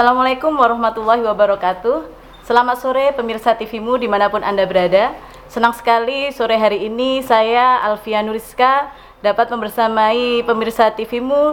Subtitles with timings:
[0.00, 2.08] Assalamualaikum warahmatullahi wabarakatuh.
[2.48, 5.12] Selamat sore pemirsa TVmu di mana pun Anda berada.
[5.44, 8.88] Senang sekali sore hari ini saya Alfia Nuriska
[9.20, 11.52] dapat membersamai pemirsa TVmu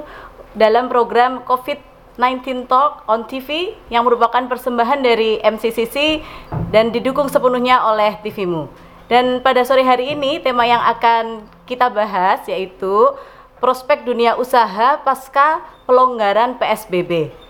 [0.56, 6.24] dalam program COVID-19 Talk on TV yang merupakan persembahan dari MCCC
[6.72, 8.72] dan didukung sepenuhnya oleh TVmu.
[9.12, 13.12] Dan pada sore hari ini tema yang akan kita bahas yaitu
[13.60, 17.44] prospek dunia usaha pasca pelonggaran PSBB.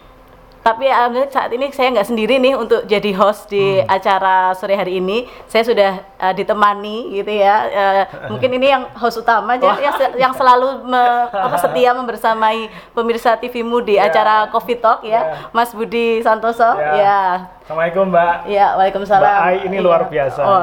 [0.68, 3.88] Tapi alhamdulillah saat ini saya nggak sendiri nih untuk jadi host di hmm.
[3.88, 5.24] acara sore hari ini.
[5.48, 7.56] Saya sudah uh, ditemani gitu ya.
[7.72, 8.04] Uh,
[8.36, 9.96] mungkin ini yang host utama aja yang,
[10.28, 14.12] yang selalu me, apa, setia membersamai pemirsa TVmu di yeah.
[14.12, 15.24] acara Coffee Talk ya, yeah.
[15.56, 16.68] Mas Budi Santoso.
[16.76, 17.00] Yeah.
[17.00, 17.22] Ya.
[17.68, 18.36] Assalamualaikum Mbak.
[18.48, 19.28] Iya, Waalaikumsalam.
[19.28, 19.84] Mbak Ai ini iya.
[19.84, 20.40] luar biasa.
[20.40, 20.62] Oh,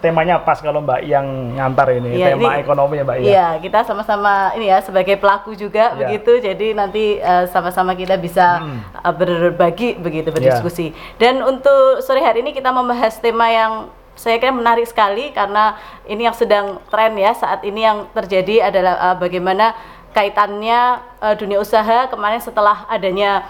[0.00, 3.28] temanya pas kalau Mbak yang ngantar ini, iya, tema ini, ekonomi ya Mbak ya.
[3.28, 6.08] Iya, kita sama-sama ini ya sebagai pelaku juga iya.
[6.08, 6.40] begitu.
[6.40, 8.80] Jadi nanti sama eh, sama-sama kita bisa hmm.
[8.96, 10.96] uh, berbagi begitu berdiskusi.
[10.96, 11.20] Yeah.
[11.20, 15.76] Dan untuk sore hari ini kita membahas tema yang saya kira menarik sekali karena
[16.08, 19.76] ini yang sedang tren ya saat ini yang terjadi adalah uh, bagaimana
[20.16, 23.44] kaitannya uh, dunia usaha kemarin setelah adanya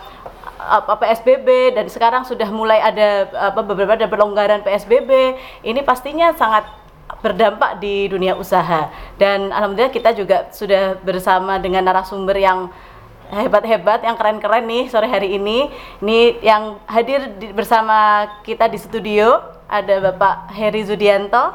[0.58, 6.66] apa PSBB dan sekarang sudah mulai ada apa beberapa ada pelonggaran PSBB ini pastinya sangat
[7.24, 8.92] berdampak di dunia usaha.
[9.16, 12.68] Dan alhamdulillah kita juga sudah bersama dengan narasumber yang
[13.28, 15.68] hebat-hebat yang keren-keren nih sore hari ini.
[16.04, 21.52] Ini yang hadir di, bersama kita di studio ada Bapak Heri Zudianto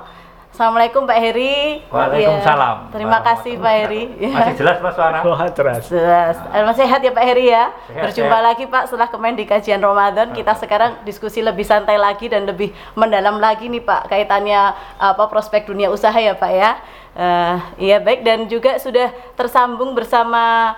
[0.54, 1.82] Assalamualaikum Pak Heri.
[1.90, 2.78] Waalaikumsalam.
[2.86, 4.06] Ya, terima kasih Pak Heri.
[4.22, 5.26] Masih jelas Pak suara?
[5.26, 5.82] Oh, jelas.
[5.90, 6.38] Jelas.
[6.46, 7.74] Masih sehat ya Pak Heri ya.
[7.90, 8.48] Sehat, Berjumpa sehat.
[8.54, 10.30] lagi Pak setelah kemarin di kajian Ramadan.
[10.30, 15.74] Kita sekarang diskusi lebih santai lagi dan lebih mendalam lagi nih Pak kaitannya apa prospek
[15.74, 16.78] dunia usaha ya Pak ya.
[17.18, 20.78] Uh, iya baik dan juga sudah tersambung bersama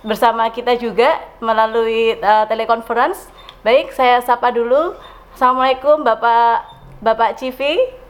[0.00, 3.28] bersama kita juga melalui uh, telekonferensi.
[3.60, 4.96] Baik, saya sapa dulu.
[5.36, 6.64] Assalamualaikum Bapak
[7.04, 8.05] Bapak Civi.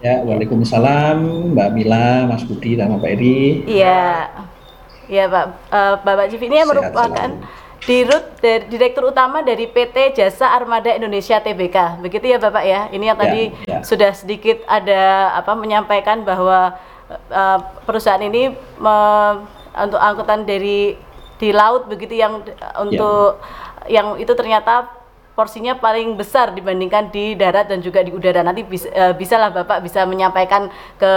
[0.00, 3.68] Ya, Waalaikumsalam Mbak Mila, Mas Budi, dan Pak Eri.
[3.68, 4.32] Iya,
[5.12, 5.44] iya Pak.
[5.68, 7.28] Uh, Bapak Civi ini merupakan
[7.84, 12.00] dirut dari direktur utama dari PT Jasa Armada Indonesia Tbk.
[12.00, 12.88] Begitu ya Bapak ya.
[12.88, 13.78] Ini yang ya, tadi ya, ya.
[13.84, 16.80] sudah sedikit ada apa menyampaikan bahwa
[17.28, 18.96] uh, perusahaan ini me,
[19.76, 20.96] untuk angkutan dari
[21.36, 22.40] di laut begitu yang
[22.80, 23.36] untuk
[23.84, 24.00] ya.
[24.00, 24.99] yang itu ternyata
[25.40, 28.44] porsinya paling besar dibandingkan di darat dan juga di udara.
[28.44, 30.68] Nanti bisa, uh, bisa lah Bapak bisa menyampaikan
[31.00, 31.12] ke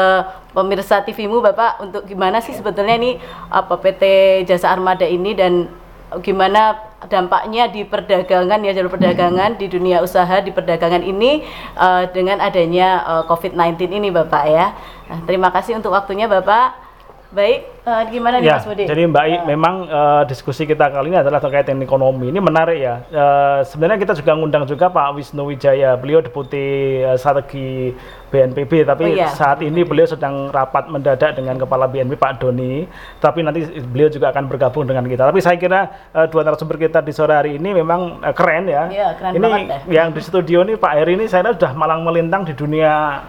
[0.56, 3.20] pemirsa TVmu Bapak untuk gimana sih sebetulnya ini
[3.52, 4.04] apa PT
[4.48, 5.68] Jasa Armada ini dan
[6.24, 6.80] gimana
[7.12, 11.44] dampaknya di perdagangan ya jalur perdagangan di dunia usaha di perdagangan ini
[11.76, 14.72] uh, dengan adanya uh, COVID-19 ini Bapak ya.
[15.12, 16.83] Nah, terima kasih untuk waktunya Bapak.
[17.34, 18.86] Baik, uh, gimana nih ya, Mas Budi?
[18.86, 19.42] Jadi Mbak I, ya.
[19.42, 22.30] memang uh, diskusi kita kali ini adalah terkait dengan ekonomi.
[22.30, 23.02] Ini menarik ya.
[23.10, 25.98] Uh, sebenarnya kita juga ngundang juga Pak Wisnu Wijaya.
[25.98, 27.90] Beliau deputi uh, strategi
[28.30, 29.34] BNPB, tapi oh, iya.
[29.34, 32.86] saat ini beliau sedang rapat mendadak dengan Kepala BNPB Pak Doni.
[33.18, 35.26] Tapi nanti beliau juga akan bergabung dengan kita.
[35.26, 38.94] Tapi saya kira uh, dua narasumber kita di sore hari ini memang uh, keren ya.
[38.94, 40.06] Iya, keren ini banget, ya.
[40.06, 43.26] yang di studio ini Pak Heri ini saya sudah malang melintang di dunia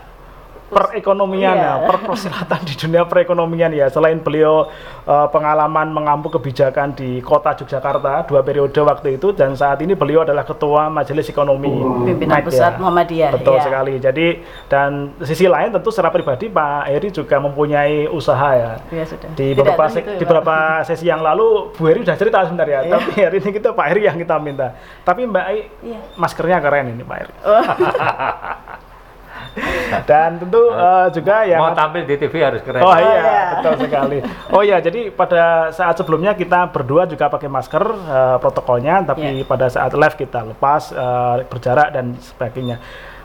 [0.70, 1.72] perekonomian iya.
[1.76, 3.86] ya, per persilatan di dunia perekonomian ya.
[3.92, 4.69] Selain beliau
[5.04, 10.24] uh, pengalaman mengampu kebijakan di kota Yogyakarta dua periode waktu itu dan saat ini beliau
[10.24, 11.70] adalah ketua Majelis Ekonomi
[12.08, 12.80] Pimpinan Pusat ya.
[12.80, 13.30] Muhammadiyah.
[13.36, 13.62] Betul ya.
[13.62, 13.94] sekali.
[14.00, 14.26] Jadi
[14.66, 18.72] dan sisi lain tentu secara pribadi Pak Heri juga mempunyai usaha ya.
[18.89, 19.28] ya sudah.
[19.36, 20.56] Di beberapa se di beberapa
[20.89, 22.80] sesi yang lalu Bu Heri sudah cerita sebentar ya.
[22.84, 22.97] ya.
[22.98, 24.72] Tapi hari ini kita Pak Heri yang kita minta.
[25.04, 25.98] Tapi Mbak Ai, ya.
[26.16, 27.34] maskernya keren ini Pak Heri.
[27.44, 27.65] Oh.
[30.10, 32.83] Dan tentu uh, juga yang mau tampil di TV harus keren.
[32.83, 34.18] Oh iya, oh, iya, betul sekali.
[34.51, 39.47] Oh iya, jadi pada saat sebelumnya kita berdua juga pakai masker uh, protokolnya, tapi yeah.
[39.47, 42.83] pada saat live kita lepas uh, berjarak dan sebagainya.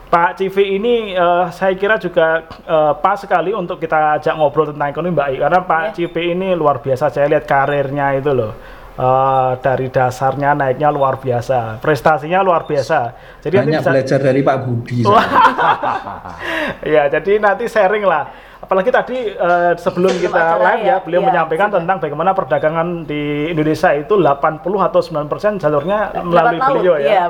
[0.09, 4.89] Pak Civi ini uh, saya kira juga uh, pas sekali untuk kita ajak ngobrol tentang
[4.89, 5.93] ekonomi Mbak I, karena Pak yeah.
[5.93, 11.79] Civi ini luar biasa saya lihat karirnya itu loh uh, dari dasarnya naiknya luar biasa,
[11.79, 12.99] prestasinya luar biasa.
[13.39, 14.99] Jadi banyak bisa, belajar dari Pak Budi.
[16.95, 21.27] ya, jadi nanti sharing lah apalagi tadi uh, sebelum kita live ya, ya beliau ya,
[21.33, 21.81] menyampaikan sudah.
[21.81, 27.09] tentang bagaimana perdagangan di Indonesia itu 80 atau 9 persen jalurnya melalui beliau ya.
[27.09, 27.25] Iya.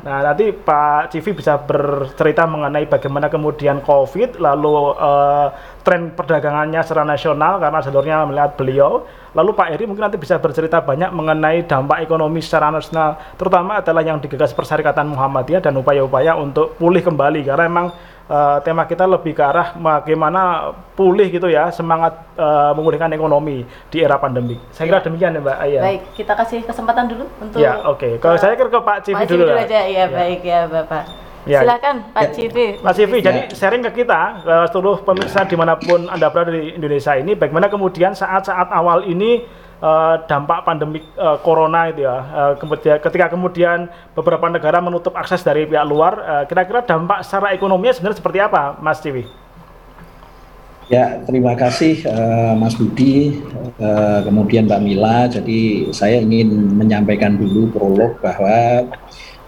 [0.00, 5.52] Nah nanti Pak Civi bisa bercerita mengenai bagaimana kemudian COVID lalu uh,
[5.84, 9.04] tren perdagangannya secara nasional karena jalurnya melihat beliau.
[9.36, 14.00] Lalu Pak Eri mungkin nanti bisa bercerita banyak mengenai dampak ekonomi secara nasional, terutama adalah
[14.00, 17.86] yang digagas Perserikatan Muhammadiyah dan upaya-upaya untuk pulih kembali karena memang
[18.28, 23.98] uh, tema kita lebih ke arah bagaimana pulih gitu ya semangat uh, memulihkan ekonomi di
[24.04, 24.60] era pandemi.
[24.70, 25.04] Saya kira ya.
[25.08, 25.82] demikian ya Mbak Ayah.
[25.82, 27.98] Baik, kita kasih kesempatan dulu untuk Ya, oke.
[27.98, 28.12] Okay.
[28.20, 29.80] Kalau saya kira ke Pak Civi dulu, dulu aja.
[29.82, 31.04] Ya, ya, baik ya Bapak.
[31.48, 31.64] Ya.
[31.64, 32.30] Silakan Pak ya.
[32.36, 32.66] Civi.
[32.76, 33.24] Pak Civi, ya.
[33.32, 37.32] jadi sharing ke kita, ke seluruh pemirsa di mana pun Anda berada di Indonesia ini,
[37.32, 39.48] bagaimana kemudian saat-saat awal ini
[39.82, 42.16] uh, dampak pandemi uh, corona itu ya.
[42.30, 47.54] Uh, kemudian ketika kemudian beberapa negara menutup akses dari pihak luar, kira-kira uh, dampak secara
[47.54, 49.24] ekonominya sebenarnya seperti apa, Mas Ciwi?
[50.88, 53.44] Ya, terima kasih uh, Mas Budi,
[53.76, 55.28] uh, kemudian Mbak Mila.
[55.28, 58.88] Jadi saya ingin menyampaikan dulu prolog bahwa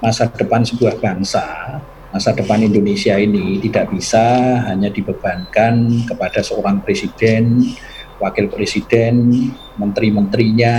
[0.04, 1.80] masa depan sebuah bangsa,
[2.12, 4.20] masa depan Indonesia ini tidak bisa
[4.68, 7.72] hanya dibebankan kepada seorang presiden
[8.20, 9.48] wakil presiden,
[9.80, 10.76] menteri-menterinya,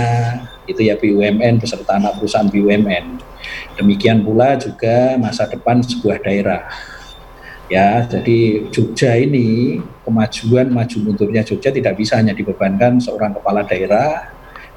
[0.70, 3.18] itu ya BUMN beserta anak perusahaan BUMN.
[3.74, 6.70] Demikian pula juga masa depan sebuah daerah.
[7.66, 14.30] Ya, jadi Jogja ini kemajuan maju mundurnya Jogja tidak bisa hanya dibebankan seorang kepala daerah,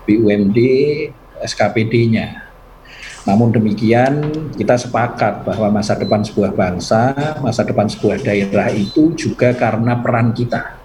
[0.07, 0.57] BUMD,
[1.43, 2.49] SKPD-nya.
[3.25, 4.21] Namun demikian
[4.53, 10.29] kita sepakat bahwa masa depan sebuah bangsa, masa depan sebuah daerah itu juga karena peran
[10.29, 10.84] kita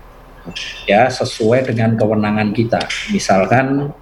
[0.88, 2.80] ya sesuai dengan kewenangan kita.
[3.12, 3.92] Misalkan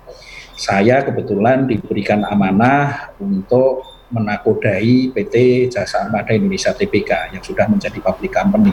[0.59, 8.33] saya kebetulan diberikan amanah untuk menakodai PT Jasa Armada Indonesia TBK yang sudah menjadi public
[8.33, 8.73] company.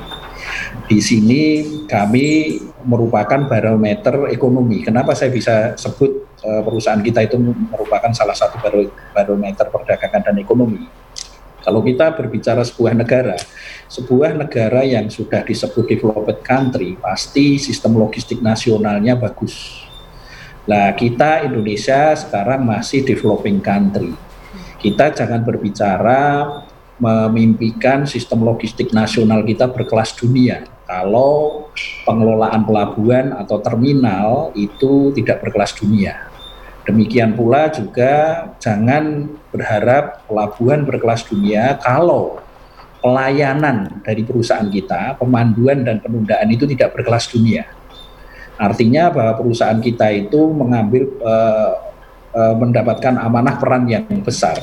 [0.88, 1.44] Di sini
[1.86, 2.58] kami
[2.88, 4.80] merupakan barometer ekonomi.
[4.80, 8.64] Kenapa saya bisa sebut uh, perusahaan kita itu merupakan salah satu
[9.12, 10.88] barometer perdagangan dan ekonomi?
[11.66, 13.36] Kalau kita berbicara sebuah negara,
[13.86, 19.86] sebuah negara yang sudah disebut developed country, pasti sistem logistik nasionalnya bagus.
[20.66, 24.18] Nah, kita Indonesia sekarang masih developing country.
[24.82, 26.50] Kita jangan berbicara
[26.98, 30.66] memimpikan sistem logistik nasional kita berkelas dunia.
[30.86, 31.70] Kalau
[32.06, 36.30] pengelolaan pelabuhan atau terminal itu tidak berkelas dunia.
[36.86, 42.45] Demikian pula juga jangan berharap pelabuhan berkelas dunia kalau
[43.06, 47.69] pelayanan dari perusahaan kita, pemanduan dan penundaan itu tidak berkelas dunia.
[48.57, 51.94] Artinya bahwa perusahaan kita itu mengambil uh,
[52.34, 54.57] uh, mendapatkan amanah peran yang besar.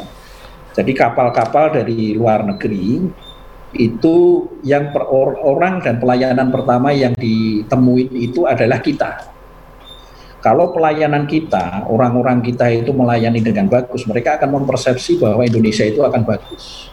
[0.75, 3.07] Jadi kapal-kapal dari luar negeri
[3.79, 4.17] itu
[4.67, 9.33] yang per orang dan pelayanan pertama yang ditemuin itu adalah kita
[10.43, 16.03] kalau pelayanan kita, orang-orang kita itu melayani dengan bagus, mereka akan mempersepsi bahwa Indonesia itu
[16.03, 16.92] akan bagus.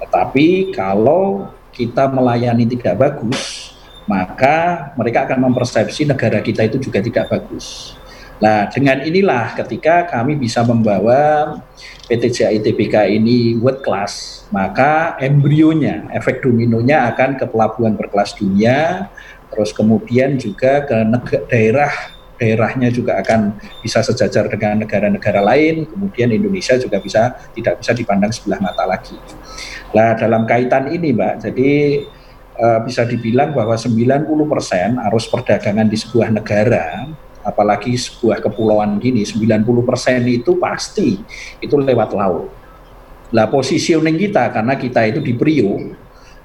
[0.00, 3.72] Tetapi kalau kita melayani tidak bagus,
[4.10, 7.94] maka mereka akan mempersepsi negara kita itu juga tidak bagus.
[8.40, 11.60] Nah, dengan inilah ketika kami bisa membawa
[12.08, 19.12] PT JITBK ini world class, maka embrionya, efek dominonya akan ke pelabuhan berkelas dunia,
[19.52, 20.96] terus kemudian juga ke
[21.52, 21.92] daerah
[22.40, 28.32] daerahnya juga akan bisa sejajar dengan negara-negara lain, kemudian Indonesia juga bisa tidak bisa dipandang
[28.32, 29.20] sebelah mata lagi.
[29.92, 31.70] Nah, dalam kaitan ini, Mbak, jadi
[32.56, 34.24] uh, bisa dibilang bahwa 90%
[35.12, 39.64] arus perdagangan di sebuah negara apalagi sebuah kepulauan gini 90%
[40.28, 41.16] itu pasti
[41.60, 42.52] itu lewat laut.
[43.32, 45.96] Lah positioning kita karena kita itu di Priok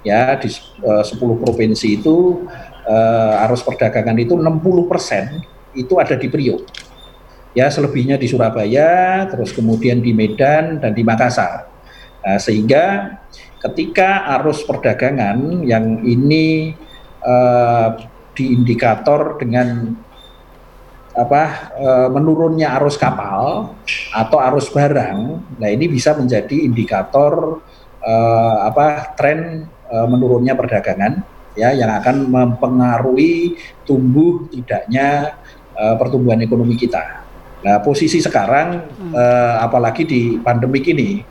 [0.05, 0.47] ya di
[0.85, 2.45] uh, 10 provinsi itu
[2.85, 5.41] uh, arus perdagangan itu 60 persen
[5.75, 6.63] itu ada di Priok.
[7.55, 11.71] Ya, selebihnya di Surabaya, terus kemudian di Medan dan di Makassar.
[12.19, 13.15] Nah, sehingga
[13.63, 16.75] ketika arus perdagangan yang ini
[17.23, 17.95] uh,
[18.35, 19.95] diindikator dengan
[21.15, 23.71] apa uh, menurunnya arus kapal
[24.11, 25.19] atau arus barang,
[25.55, 27.63] nah ini bisa menjadi indikator
[28.03, 31.23] uh, apa tren uh, menurunnya perdagangan
[31.55, 33.55] ya yang akan mempengaruhi
[33.87, 35.39] tumbuh tidaknya
[35.75, 37.23] uh, pertumbuhan ekonomi kita.
[37.65, 39.13] Nah, posisi sekarang hmm.
[39.13, 41.21] uh, apalagi di pandemik ini,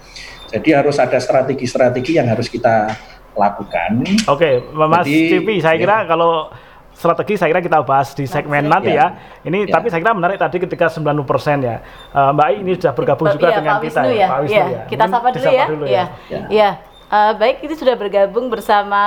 [0.50, 2.90] jadi harus ada strategi-strategi yang harus kita
[3.34, 4.02] lakukan.
[4.30, 6.10] Oke, Mas Cipi, saya kira ya.
[6.10, 6.50] kalau
[6.94, 9.10] strategi saya kira kita bahas di segmen nanti ya.
[9.10, 9.42] ya.
[9.50, 9.74] Ini ya.
[9.78, 11.82] tapi saya kira menarik tadi ketika 90% ya.
[12.14, 14.14] Uh, Mbak I ini sudah bergabung juga ya, dengan Pak kita ya.
[14.14, 14.26] ya.
[14.30, 14.66] Pak Wisnu ya.
[14.66, 14.82] ya.
[14.86, 15.66] Kita sapa dulu ya.
[15.66, 16.04] Dulu ya.
[16.30, 16.42] Ya.
[16.48, 16.70] ya.
[17.14, 19.02] Uh, baik, ini sudah bergabung bersama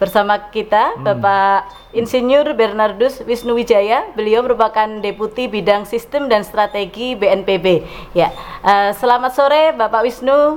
[0.00, 1.04] Bersama kita hmm.
[1.04, 7.84] Bapak Insinyur Bernardus Wisnuwijaya, beliau merupakan Deputi Bidang Sistem dan Strategi BNPB.
[8.16, 8.32] Ya,
[8.64, 10.56] uh, selamat sore Bapak Wisnu.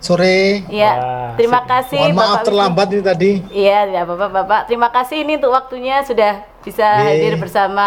[0.00, 0.64] Sore.
[0.72, 0.92] Ya,
[1.36, 2.00] terima kasih.
[2.00, 2.96] Mohon maaf Bapak terlambat Wisnu.
[2.96, 3.30] ini tadi.
[3.52, 4.60] Iya, ya Bapak-bapak.
[4.72, 7.86] Terima kasih ini untuk waktunya sudah bisa hadir bersama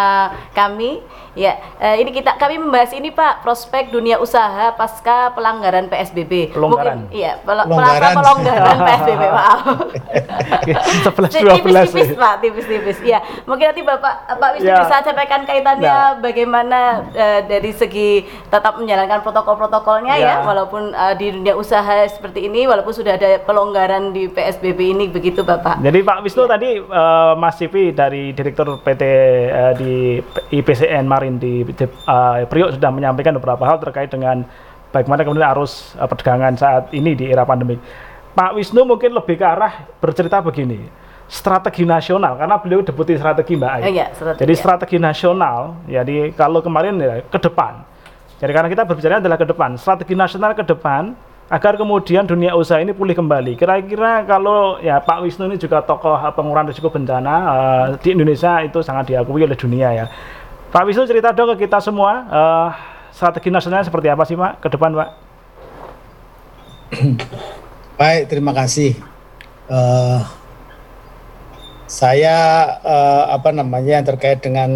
[0.56, 1.04] kami.
[1.36, 6.52] Ya, eh, ini kita kami membahas ini Pak prospek dunia usaha pasca pelanggaran PSBB.
[6.52, 7.06] Pelonggaran.
[7.06, 8.14] Mungkin, iya, pel pelonggaran.
[8.18, 9.62] pelonggaran PSBB, maaf.
[11.06, 12.98] 11 12 tipis-tipis Pak, tipis-tipis.
[13.02, 14.82] Ya, mungkin nanti Bapak Pak Wisnu Ya.
[14.82, 16.10] bisa sampaikan kaitannya Nah.
[16.20, 16.80] bagaimana
[17.12, 20.36] eh, dari segi tetap menjalankan protokol-protokolnya ya, Ya.
[20.42, 25.42] walaupun eh, di dunia usaha seperti ini, walaupun sudah ada pelonggaran di PSBB ini begitu
[25.42, 25.80] Bapak.
[25.80, 29.94] Jadi Pak Wisnu tadi eh, Mas Civi dari Direktur PT eh, di
[30.54, 34.46] IPCN Marin di di, eh, Priok sudah menyampaikan beberapa hal terkait dengan
[34.94, 37.80] bagaimana kemudian arus eh, perdagangan saat ini di era pandemi.
[38.30, 40.86] Pak Wisnu mungkin lebih ke arah bercerita begini,
[41.26, 43.72] strategi nasional karena beliau deputi strategi Mbak.
[43.86, 44.60] Eh, iya, strategi, Jadi ya.
[44.62, 45.60] strategi nasional,
[45.90, 47.82] jadi kalau kemarin ya ke depan.
[48.40, 51.18] Jadi karena kita berbicara adalah ke depan, strategi nasional ke depan
[51.50, 53.58] agar kemudian dunia usaha ini pulih kembali.
[53.58, 58.62] Kira-kira kalau ya Pak Wisnu ini juga tokoh eh, pengurangan risiko bencana eh, di Indonesia
[58.62, 60.06] itu sangat diakui oleh dunia ya.
[60.70, 62.70] Pak Wisnu cerita dong ke kita semua eh,
[63.10, 65.10] strategi nasionalnya seperti apa sih Pak ke depan Pak?
[68.00, 68.94] Baik, terima kasih.
[69.70, 70.22] Eh,
[71.90, 72.38] saya
[72.86, 74.70] eh, apa namanya yang terkait dengan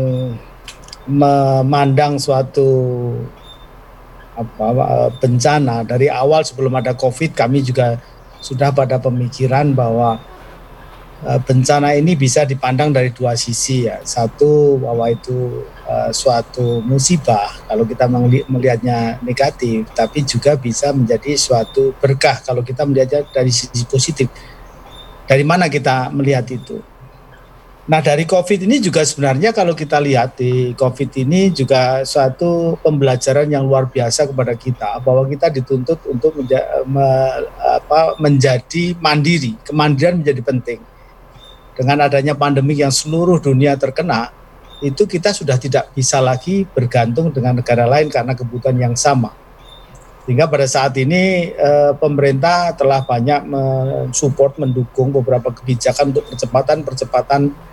[1.05, 2.73] memandang suatu
[4.33, 8.01] apa eh, bencana dari awal sebelum ada COVID kami juga
[8.41, 10.17] sudah pada pemikiran bahwa
[11.23, 14.01] eh, bencana ini bisa dipandang dari dua sisi ya.
[14.01, 21.37] Satu bahwa itu eh, suatu musibah kalau kita meli- melihatnya negatif, tapi juga bisa menjadi
[21.37, 24.27] suatu berkah kalau kita melihatnya dari sisi positif.
[25.23, 26.92] Dari mana kita melihat itu?
[27.83, 33.43] Nah dari COVID ini juga sebenarnya kalau kita lihat di COVID ini juga suatu pembelajaran
[33.51, 40.23] yang luar biasa kepada kita bahwa kita dituntut untuk menja- me- apa, menjadi mandiri, kemandirian
[40.23, 40.79] menjadi penting.
[41.75, 44.31] Dengan adanya pandemi yang seluruh dunia terkena,
[44.79, 49.35] itu kita sudah tidak bisa lagi bergantung dengan negara lain karena kebutuhan yang sama.
[50.23, 57.72] Sehingga pada saat ini eh, pemerintah telah banyak mensupport, mendukung beberapa kebijakan untuk percepatan-percepatan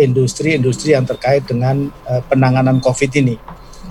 [0.00, 3.36] industri-industri yang terkait dengan eh, penanganan COVID ini.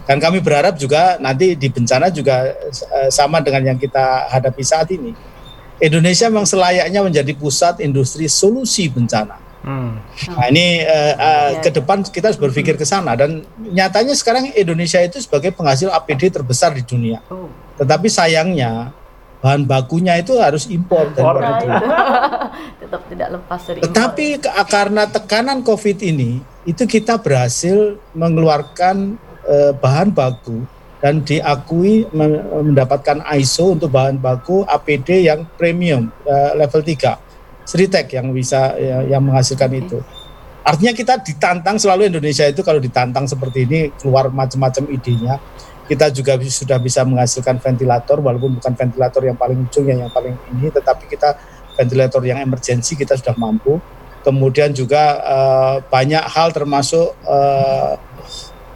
[0.03, 4.91] Dan kami berharap juga nanti di bencana juga eh, sama dengan yang kita hadapi saat
[4.91, 5.15] ini.
[5.79, 9.39] Indonesia memang selayaknya menjadi pusat industri solusi bencana.
[9.63, 9.95] Hmm.
[10.35, 14.51] Nah ini eh, eh, Ya, ke depan kita harus berpikir ke sana dan nyatanya sekarang
[14.51, 17.23] Indonesia itu sebagai penghasil APD terbesar di dunia.
[17.31, 17.47] Oh.
[17.79, 18.91] Tetapi sayangnya
[19.43, 21.67] bahan bakunya itu harus impor Nah, itu.
[22.87, 23.79] tetap tidak lepas dari.
[23.83, 24.25] Tetapi
[24.71, 30.63] karena tekanan COVID ini, itu kita berhasil mengeluarkan eh, bahan baku
[31.03, 37.67] dan diakui men- mendapatkan ISO untuk bahan baku APD yang premium eh, level 3.
[37.67, 39.99] Sritek yang bisa ya, yang menghasilkan itu.
[40.63, 45.35] Artinya kita ditantang selalu Indonesia itu kalau ditantang seperti ini keluar macam-macam idenya.
[45.83, 50.35] Kita juga sudah bisa menghasilkan ventilator walaupun bukan ventilator yang paling ujung yang yang paling
[50.55, 51.35] ini tetapi kita
[51.75, 53.81] ventilator yang emergensi kita sudah mampu.
[54.23, 57.91] Kemudian juga eh, banyak hal termasuk eh,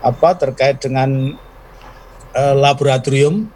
[0.04, 1.40] apa terkait dengan
[2.36, 3.48] eh, laboratorium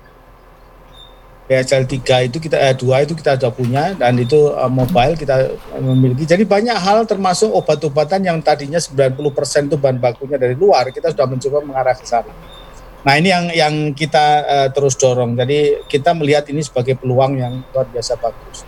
[1.51, 5.51] PSL 3 itu kita eh, dua itu kita sudah punya dan itu eh, mobile kita
[5.83, 6.23] memiliki.
[6.23, 11.27] Jadi banyak hal termasuk obat-obatan yang tadinya 90% itu bahan bakunya dari luar, kita sudah
[11.27, 12.31] mencoba mengarah ke sana.
[13.01, 15.33] Nah, ini yang yang kita eh, terus dorong.
[15.33, 18.61] Jadi kita melihat ini sebagai peluang yang luar biasa bagus.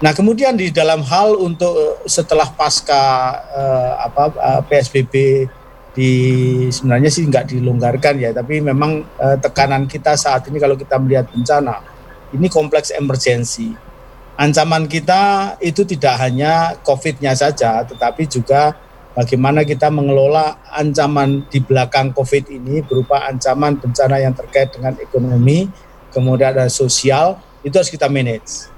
[0.00, 3.02] Nah, kemudian di dalam hal untuk eh, setelah pasca
[3.54, 5.14] eh, apa eh, PSBB
[5.90, 6.12] di
[6.70, 11.30] sebenarnya sih nggak dilonggarkan ya, tapi memang eh, tekanan kita saat ini kalau kita melihat
[11.30, 12.00] bencana
[12.34, 13.74] ini kompleks emergensi.
[14.40, 18.72] Ancaman kita itu tidak hanya COVID-nya saja, tetapi juga
[19.14, 25.66] bagaimana kita mengelola ancaman di belakang COVID ini berupa ancaman bencana yang terkait dengan ekonomi,
[26.14, 28.70] kemudian ada sosial, itu harus kita manage.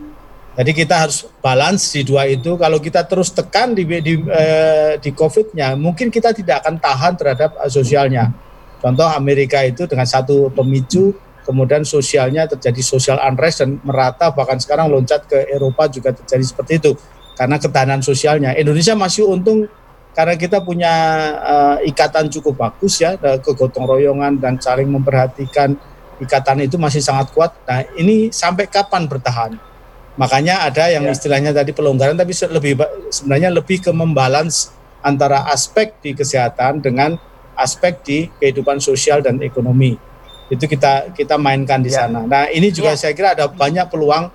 [0.53, 2.61] Jadi kita harus balance di dua itu.
[2.61, 7.57] Kalau kita terus tekan di di, eh, di COVID-nya, mungkin kita tidak akan tahan terhadap
[7.57, 8.29] eh, sosialnya.
[8.85, 11.17] Contoh Amerika itu dengan satu pemicu,
[11.49, 16.73] kemudian sosialnya terjadi social unrest dan merata, bahkan sekarang loncat ke Eropa juga terjadi seperti
[16.83, 16.93] itu
[17.39, 18.53] karena ketahanan sosialnya.
[18.53, 19.65] Indonesia masih untung
[20.13, 20.93] karena kita punya
[21.41, 25.77] eh, ikatan cukup bagus ya, eh, kegotong royongan dan saling memperhatikan
[26.21, 27.51] ikatan itu masih sangat kuat.
[27.67, 29.57] Nah ini sampai kapan bertahan?
[30.15, 31.17] Makanya ada yang Ya.
[31.17, 32.77] istilahnya tadi pelonggaran, tapi lebih
[33.09, 34.69] sebenarnya lebih ke membalance
[35.01, 37.17] antara aspek di kesehatan dengan
[37.57, 39.97] aspek di kehidupan sosial dan ekonomi.
[40.53, 42.05] Itu kita kita mainkan di Ya.
[42.05, 42.29] sana.
[42.29, 43.01] Nah ini juga Ya.
[43.09, 44.29] saya kira ada banyak peluang.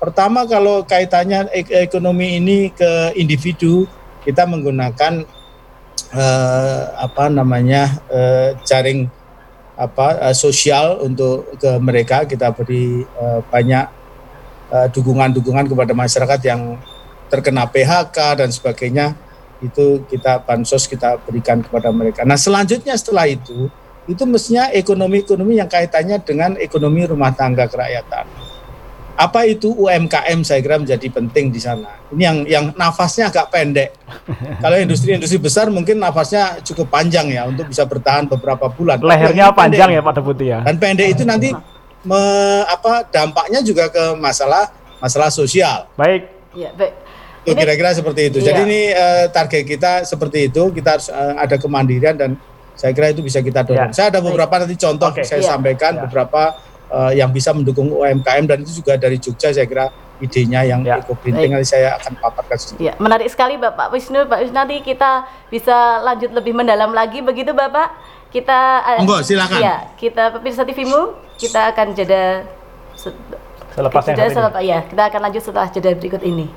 [0.00, 3.84] Pertama kalau kaitannya ek- ekonomi ini ke individu,
[4.28, 5.24] kita menggunakan
[6.12, 9.08] uh, apa namanya uh, jaring
[9.72, 13.88] apa uh, sosial untuk ke mereka kita beri uh, banyak
[14.68, 16.76] dukungan-dukungan uh, kepada masyarakat yang
[17.32, 19.16] terkena PHK dan sebagainya
[19.64, 22.28] itu kita bansos kita berikan kepada mereka.
[22.28, 23.72] Nah selanjutnya setelah itu
[24.04, 28.28] itu mestinya ekonomi-ekonomi yang kaitannya dengan ekonomi rumah tangga kerakyatan.
[29.18, 31.90] Apa itu UMKM saya kira menjadi penting di sana.
[32.14, 33.90] Ini yang yang nafasnya agak pendek.
[34.62, 39.02] Kalau industri-industri besar mungkin nafasnya cukup panjang ya untuk bisa bertahan beberapa bulan.
[39.02, 39.98] Lehernya panjang pendek.
[39.98, 40.58] ya Pak Deputi ya.
[40.62, 41.50] Dan pendek itu nanti
[42.06, 42.20] me,
[42.70, 44.70] apa dampaknya juga ke masalah
[45.02, 45.90] masalah sosial.
[45.98, 46.30] Baik.
[46.54, 46.94] Ya, baik.
[47.42, 48.38] Kira-kira seperti itu.
[48.38, 48.54] Iya.
[48.54, 50.70] Jadi ini uh, target kita seperti itu.
[50.70, 52.38] Kita harus uh, ada kemandirian dan
[52.78, 53.90] saya kira itu bisa kita dorong.
[53.90, 53.96] Ya.
[53.98, 54.70] Saya ada beberapa Baik.
[54.70, 55.26] nanti contoh okay.
[55.26, 55.50] saya ya.
[55.50, 56.06] sampaikan ya.
[56.06, 56.54] beberapa
[56.92, 60.98] uh, yang bisa mendukung UMKM dan itu juga dari Jogja saya kira idenya yang ya.
[60.98, 62.82] eco printing nanti saya akan paparkan sedikit.
[62.82, 64.26] Ya, menarik sekali Bapak Wisnu.
[64.26, 67.94] Pak Wisnu nanti kita bisa lanjut lebih mendalam lagi begitu Bapak.
[68.28, 69.62] Kita Monggo silakan.
[69.62, 72.44] Ya, kita pemirsa TVmu kita akan jeda
[73.72, 76.50] selepas jeda selepas ya, kita akan lanjut setelah jeda berikut ini.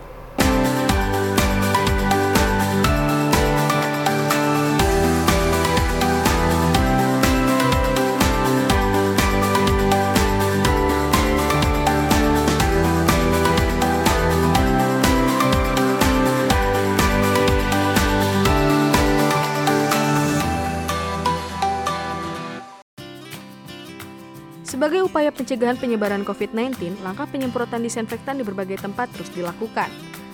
[24.81, 29.85] Sebagai upaya pencegahan penyebaran COVID-19, langkah penyemprotan disinfektan di berbagai tempat terus dilakukan.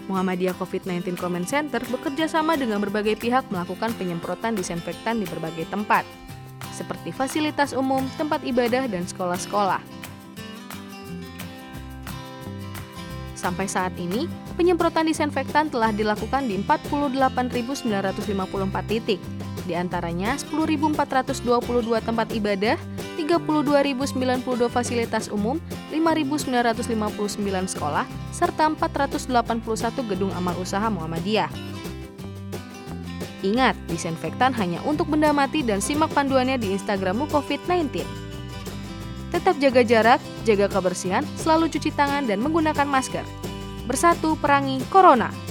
[0.08, 6.08] Muhammadiyah COVID-19 Comment Center bekerja sama dengan berbagai pihak melakukan penyemprotan disinfektan di berbagai tempat,
[6.72, 9.84] seperti fasilitas umum, tempat ibadah, dan sekolah-sekolah.
[13.36, 17.84] Sampai saat ini, penyemprotan disinfektan telah dilakukan di 48.954
[18.88, 19.20] titik,
[19.68, 20.96] di antaranya 10.422
[22.00, 22.80] tempat ibadah,
[23.20, 25.60] 32.092 fasilitas umum,
[25.92, 31.52] 5.959 sekolah, serta 481 gedung amal usaha Muhammadiyah.
[33.46, 38.02] Ingat, disinfektan hanya untuk benda mati dan simak panduannya di Instagrammu COVID-19.
[39.30, 43.28] Tetap jaga jarak, jaga kebersihan, selalu cuci tangan dan menggunakan masker.
[43.86, 45.47] Bersatu perangi Corona.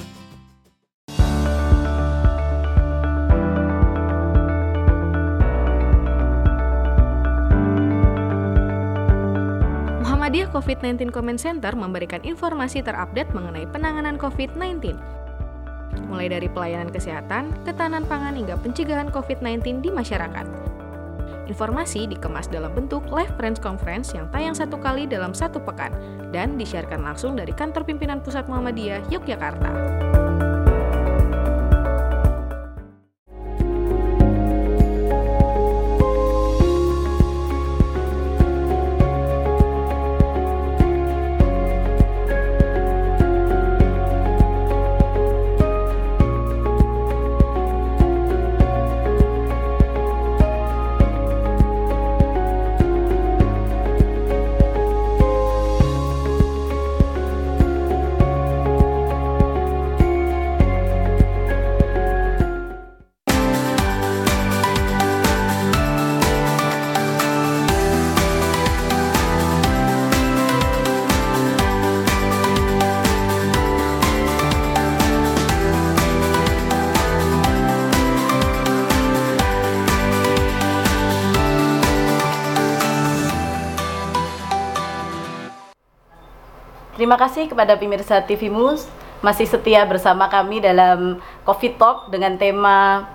[10.56, 14.96] COVID-19 Comment Center memberikan informasi terupdate mengenai penanganan COVID-19,
[16.08, 20.48] mulai dari pelayanan kesehatan, ketahanan pangan hingga pencegahan COVID-19 di masyarakat.
[21.46, 25.92] Informasi dikemas dalam bentuk live press conference yang tayang satu kali dalam satu pekan
[26.32, 30.15] dan disiarkan langsung dari kantor pimpinan Pusat Muhammadiyah Yogyakarta.
[87.06, 88.82] Terima kasih kepada pemirsa TV Mus
[89.22, 93.06] masih setia bersama kami dalam Coffee Talk dengan tema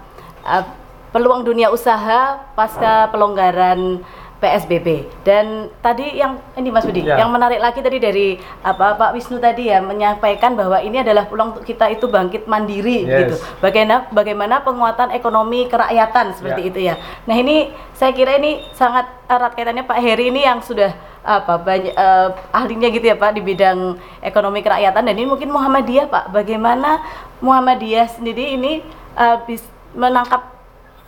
[0.48, 0.64] uh,
[1.12, 4.00] peluang dunia usaha pasca pelonggaran
[4.42, 5.06] PSBB.
[5.22, 7.22] Dan tadi yang ini Mas Budi, ya.
[7.22, 11.62] yang menarik lagi tadi dari apa Pak Wisnu tadi ya menyampaikan bahwa ini adalah peluang
[11.62, 13.18] kita itu bangkit mandiri yes.
[13.22, 13.36] gitu.
[13.62, 16.70] Bagaimana bagaimana penguatan ekonomi kerakyatan seperti ya.
[16.74, 16.96] itu ya.
[17.30, 20.90] Nah, ini saya kira ini sangat erat kaitannya Pak Heri ini yang sudah
[21.22, 23.94] apa banyak uh, ahlinya gitu ya Pak di bidang
[24.26, 26.34] ekonomi kerakyatan dan ini mungkin Muhammadiyah Pak.
[26.34, 26.98] Bagaimana
[27.46, 28.82] Muhammadiyah sendiri ini
[29.14, 29.62] uh, bis,
[29.94, 30.61] menangkap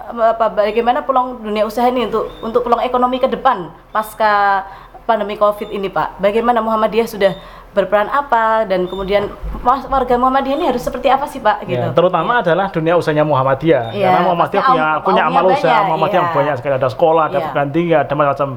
[0.03, 4.63] apa bagaimana peluang dunia usaha ini untuk untuk peluang ekonomi ke depan pasca
[5.03, 6.19] pandemi Covid ini Pak.
[6.19, 7.33] Bagaimana Muhammadiyah sudah
[7.73, 9.27] berperan apa dan kemudian
[9.63, 11.83] warga Muhammadiyah ini harus seperti apa sih Pak gitu.
[11.83, 12.41] Ya, terutama ya.
[12.47, 13.85] adalah dunia usahanya Muhammadiyah.
[13.91, 16.31] Ya, Karena Muhammadiyah punya punya amal usaha, Muhammadiyah ya.
[16.31, 17.43] banyak sekali ada sekolah, ada ya.
[17.49, 18.49] perguruan tinggi, ada macam-macam.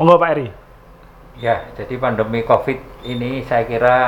[0.00, 0.48] Monggo Pak Eri.
[1.42, 3.98] Ya, jadi pandemi Covid ini saya kira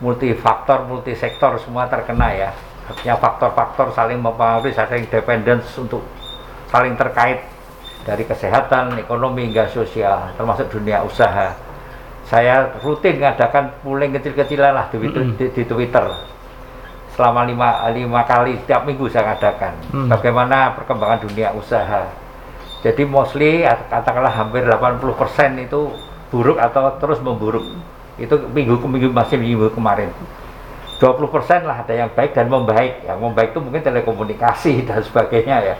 [0.00, 2.50] multifaktor, multisektor semua terkena ya
[2.86, 6.06] artinya faktor-faktor saling mempengaruhi, saling dependence untuk
[6.70, 7.42] saling terkait
[8.06, 11.58] dari kesehatan, ekonomi hingga sosial, termasuk dunia usaha.
[12.26, 16.06] Saya rutin mengadakan pooling kecil-kecilan lah di, di, di, di Twitter.
[17.14, 20.08] Selama lima, lima kali setiap minggu saya adakan hmm.
[20.10, 22.06] bagaimana perkembangan dunia usaha.
[22.82, 25.90] Jadi mostly katakanlah hampir 80% itu
[26.30, 27.66] buruk atau terus memburuk.
[28.20, 30.12] Itu minggu ke minggu masih minggu kemarin
[30.96, 33.04] 20% lah ada yang baik dan membaik.
[33.04, 35.76] Yang membaik itu mungkin telekomunikasi dan sebagainya ya.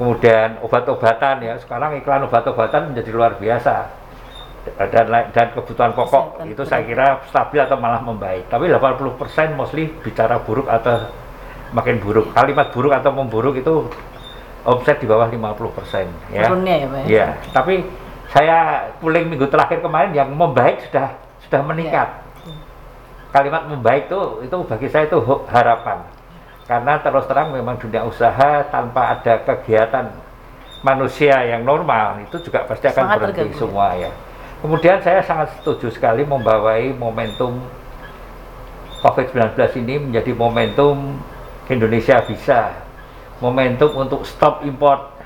[0.00, 4.00] Kemudian obat-obatan ya sekarang iklan obat-obatan menjadi luar biasa.
[4.76, 8.48] Dan dan kebutuhan pokok itu saya kira stabil atau malah membaik.
[8.52, 11.08] Tapi 80% mostly bicara buruk atau
[11.72, 12.32] makin buruk.
[12.36, 13.88] Kalimat buruk atau memburuk itu
[14.64, 16.44] omset di bawah 50% ya.
[16.48, 17.08] Turunnya ya, Pak, ya?
[17.08, 17.74] ya tapi
[18.30, 18.58] saya
[19.02, 21.16] puling minggu terakhir kemarin yang membaik sudah
[21.48, 22.08] sudah meningkat.
[22.08, 22.29] Ya.
[23.30, 25.18] Kalimat membaik itu itu bagi saya itu
[25.50, 26.02] harapan
[26.70, 30.06] karena terus terang memang dunia usaha tanpa ada kegiatan
[30.86, 33.58] manusia yang normal itu juga pasti akan sangat berhenti terganggu.
[33.58, 34.10] semua ya.
[34.60, 37.58] Kemudian saya sangat setuju sekali membawai momentum
[39.00, 41.16] COVID-19 ini menjadi momentum
[41.66, 42.76] Indonesia bisa
[43.40, 45.16] momentum untuk stop import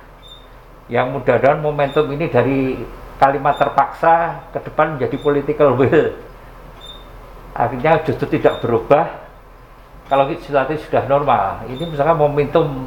[0.87, 2.79] yang mudah-mudahan momentum ini dari
[3.19, 6.15] kalimat terpaksa ke depan menjadi political will
[7.55, 9.25] akhirnya justru tidak berubah
[10.11, 12.85] kalau situasi sudah normal ini misalkan momentum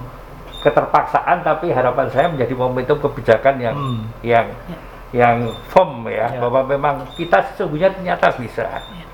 [0.61, 4.03] keterpaksaan tapi harapan saya menjadi momentum kebijakan yang hmm.
[4.21, 4.79] yang ya.
[5.15, 5.37] yang
[5.71, 9.05] firm ya, ya bahwa memang kita sesungguhnya ternyata bisa ya.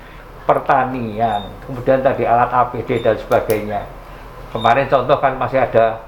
[0.44, 3.86] pertanian kemudian tadi alat APD dan sebagainya
[4.50, 6.02] kemarin contoh kan masih ada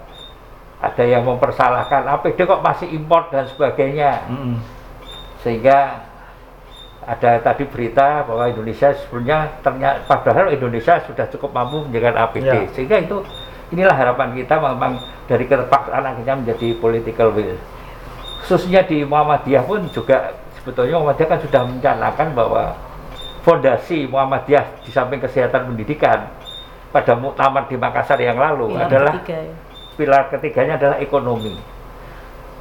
[0.82, 4.56] ada yang mempersalahkan APD kok masih import dan sebagainya hmm.
[5.40, 6.05] sehingga
[7.06, 12.66] ada tadi berita bahwa Indonesia sebenarnya ternyata padahal Indonesia sudah cukup mampu menjaga APD ya.
[12.74, 13.22] sehingga itu
[13.70, 14.98] inilah harapan kita memang
[15.30, 17.54] dari keterpaksaan akhirnya menjadi political will
[18.42, 22.74] khususnya di Muhammadiyah pun juga sebetulnya Muhammadiyah kan sudah mencanangkan bahwa
[23.46, 26.26] fondasi Muhammadiyah di samping kesehatan pendidikan
[26.90, 29.54] pada muktamar di Makassar yang lalu pilar adalah ketiga, ya.
[29.94, 31.54] pilar ketiganya adalah ekonomi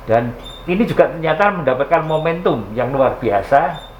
[0.05, 0.37] dan
[0.69, 3.94] ini juga ternyata mendapatkan momentum yang luar biasa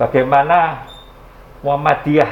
[0.00, 0.88] bagaimana
[1.64, 2.30] Muhammadiyah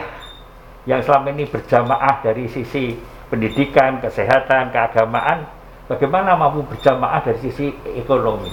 [0.85, 2.98] yang selama ini berjamaah dari sisi
[3.31, 5.46] pendidikan, kesehatan, keagamaan,
[5.88, 8.53] bagaimana mampu berjamaah dari sisi ekonomi.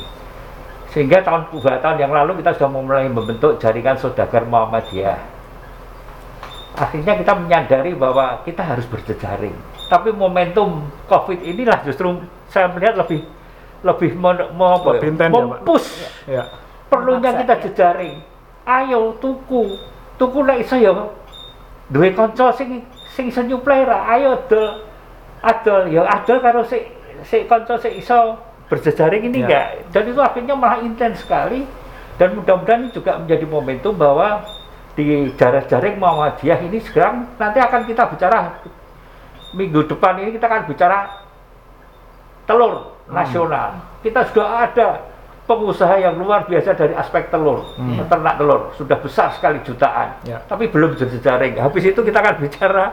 [0.89, 5.19] Sehingga tahun dua tahun yang lalu kita sudah mulai membentuk jaringan saudagar Muhammadiyah.
[6.80, 9.54] Akhirnya kita menyadari bahwa kita harus berjejaring.
[9.89, 13.26] Tapi momentum COVID inilah justru saya melihat lebih
[13.84, 14.36] lebih mau
[15.15, 16.43] mempush ya, ya.
[16.91, 18.19] perlunya kita jejaring
[18.65, 19.78] ayo tuku.
[20.19, 20.91] Tuku nek iso ya
[21.89, 24.86] duwe kanca sing sing iso nyuplai ra ayo adol.
[25.39, 26.84] Adol ya adol karo si
[27.24, 28.38] si kanca sing iso
[28.69, 29.48] berjejaring ini ya.
[29.48, 29.67] enggak.
[29.91, 31.65] Dan itu akhirnya malah intens sekali.
[32.19, 34.43] Dan mudah-mudahan ini juga menjadi momentum bahwa
[35.00, 38.60] di jaring-jaring Muhammadiyah ini sekarang nanti akan kita bicara
[39.56, 40.98] minggu depan ini kita akan bicara
[42.45, 42.74] telur
[43.08, 43.15] hmm.
[43.15, 43.80] nasional.
[44.04, 45.09] Kita sudah ada
[45.50, 48.06] pengusaha yang luar biasa dari aspek telur, hmm.
[48.06, 50.38] ternak telur sudah besar sekali jutaan, ya.
[50.46, 51.58] tapi belum jejaring.
[51.58, 52.86] Habis itu kita akan bicara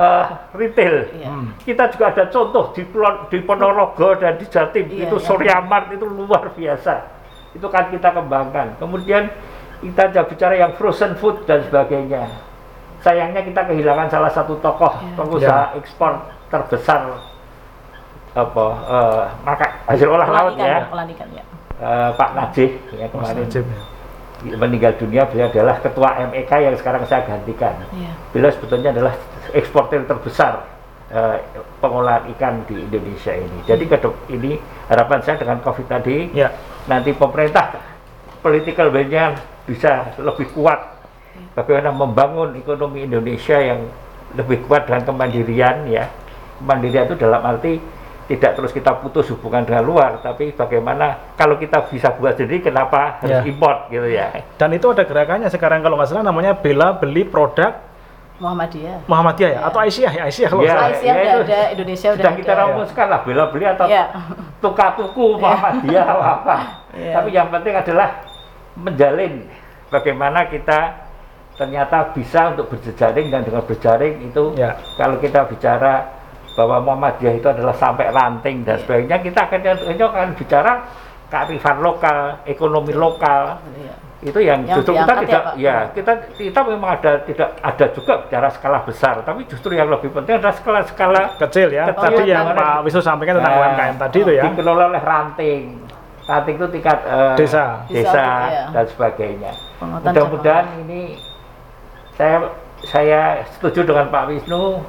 [0.00, 0.24] uh,
[0.56, 1.12] retail.
[1.12, 1.28] Ya.
[1.28, 1.52] Hmm.
[1.60, 2.88] Kita juga ada contoh di
[3.28, 5.26] di Ponorogo dan di Jatim ya, itu ya.
[5.28, 7.04] Soryamart itu luar biasa.
[7.52, 8.80] Itu kan kita kembangkan.
[8.80, 9.28] Kemudian
[9.84, 12.24] kita juga bicara yang frozen food dan sebagainya.
[13.04, 15.16] Sayangnya kita kehilangan salah satu tokoh ya.
[15.20, 15.76] pengusaha ya.
[15.76, 16.12] ekspor
[16.48, 17.00] terbesar
[18.30, 20.86] apa uh, maka hasil olah laut ya.
[20.86, 21.49] Ikan, ya
[21.80, 24.56] uh, Pak Najih ya kemarin Najib, ya.
[24.56, 27.74] meninggal dunia beliau adalah ketua MEK yang sekarang saya gantikan.
[27.96, 28.12] Ya.
[28.32, 29.14] Beliau sebetulnya adalah
[29.56, 30.64] eksportir terbesar
[31.12, 31.36] uh,
[31.80, 33.58] pengolahan ikan di Indonesia ini.
[33.64, 33.96] Jadi ke
[34.32, 36.52] ini harapan saya dengan COVID tadi ya.
[36.88, 37.76] nanti pemerintah
[38.40, 39.36] political will-nya
[39.68, 40.80] bisa lebih kuat
[41.54, 43.84] bagaimana membangun ekonomi Indonesia yang
[44.34, 46.08] lebih kuat dengan kemandirian ya.
[46.60, 47.80] Kemandirian itu dalam arti
[48.30, 53.18] tidak terus kita putus hubungan dengan luar, tapi bagaimana kalau kita bisa buat sendiri, kenapa
[53.18, 53.50] harus ya.
[53.50, 54.30] import gitu ya?
[54.54, 57.90] Dan itu ada gerakannya sekarang kalau nggak salah namanya bela beli produk
[58.40, 59.04] Muhammadiyah.
[59.04, 59.66] Muhammadiyah ya, ya.
[59.68, 63.06] atau Aisyah ya Aisyah kalau ya, Aisyah ya, udah ada, Indonesia sudah udah kita rumuskan
[63.12, 64.04] lah bela beli atau ya.
[64.64, 65.40] tukar tuku iya.
[65.42, 66.56] Muhammadiyah atau apa.
[66.96, 67.12] Ya.
[67.18, 68.08] Tapi yang penting adalah
[68.78, 69.32] menjalin
[69.92, 70.80] bagaimana kita
[71.58, 74.80] ternyata bisa untuk berjejaring dan dengan berjaring itu ya.
[74.96, 76.19] kalau kita bicara
[76.58, 78.82] bahwa Muhammadiyah itu adalah sampai ranting dan iya.
[78.82, 79.60] sebagainya kita akan
[79.94, 80.72] akan bicara
[81.30, 83.94] kearifan lokal, ekonomi lokal, iya.
[84.18, 88.12] itu yang, yang justru kita tidak ya, ya kita kita memang ada tidak ada juga
[88.26, 92.50] bicara skala besar tapi justru yang lebih penting adalah skala-skala kecil ya kecil tadi yang
[92.50, 94.42] Pak Wisnu sampaikan tentang nah, UMKM tadi itu ya.
[94.50, 95.62] Dikelola oleh ranting.
[96.26, 97.86] Ranting itu tingkat uh, desa.
[97.86, 98.64] Desa, desa ya.
[98.74, 99.52] dan sebagainya.
[99.80, 101.16] Mudah-mudahan ini
[102.18, 102.52] saya
[102.84, 104.82] saya setuju dengan Pak Wisnu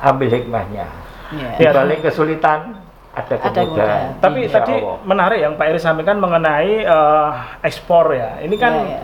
[0.00, 0.86] ambil hikmahnya
[1.32, 1.56] yeah.
[1.58, 4.20] di balik kesulitan ada kemudahan.
[4.20, 5.00] Tapi Insya tadi Allah.
[5.08, 7.32] menarik yang Pak Eri sampaikan mengenai uh,
[7.64, 8.44] ekspor ya.
[8.44, 9.02] Ini kan ya, ya.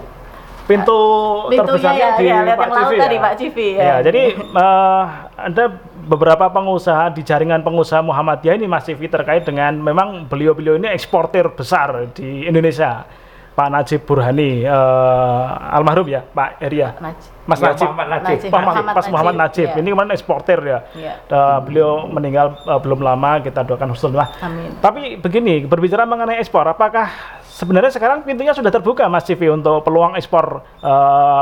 [0.69, 1.01] pintu
[1.49, 3.09] terbesarnya ya, di ya, Pak Civi ya.
[3.09, 3.83] Pak Civi ya.
[3.83, 5.05] ya jadi uh,
[5.49, 5.65] ada
[6.03, 12.13] beberapa pengusaha di jaringan pengusaha Muhammadiyah ini masih terkait dengan memang beliau-beliau ini eksportir besar
[12.13, 13.07] di Indonesia
[13.53, 16.97] Pak Najib Burhani uh, almarhum ya Pak Eria
[17.45, 18.51] Mas ya, Najib Muhammad Najib, Najib.
[18.55, 19.79] Pak, Muhammad, Pas Muhammad Najib, ya.
[19.83, 21.13] ini kemarin eksportir ya, ya.
[21.27, 24.79] Uh, beliau meninggal uh, belum lama kita doakan husnul Amin.
[24.79, 27.11] Tapi begini berbicara mengenai ekspor apakah
[27.43, 30.63] sebenarnya sekarang pintunya sudah terbuka Mas Civi untuk peluang ekspor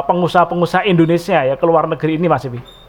[0.09, 2.80] pengusaha-pengusaha uh, Indonesia ya ke luar negeri ini Mas Civi?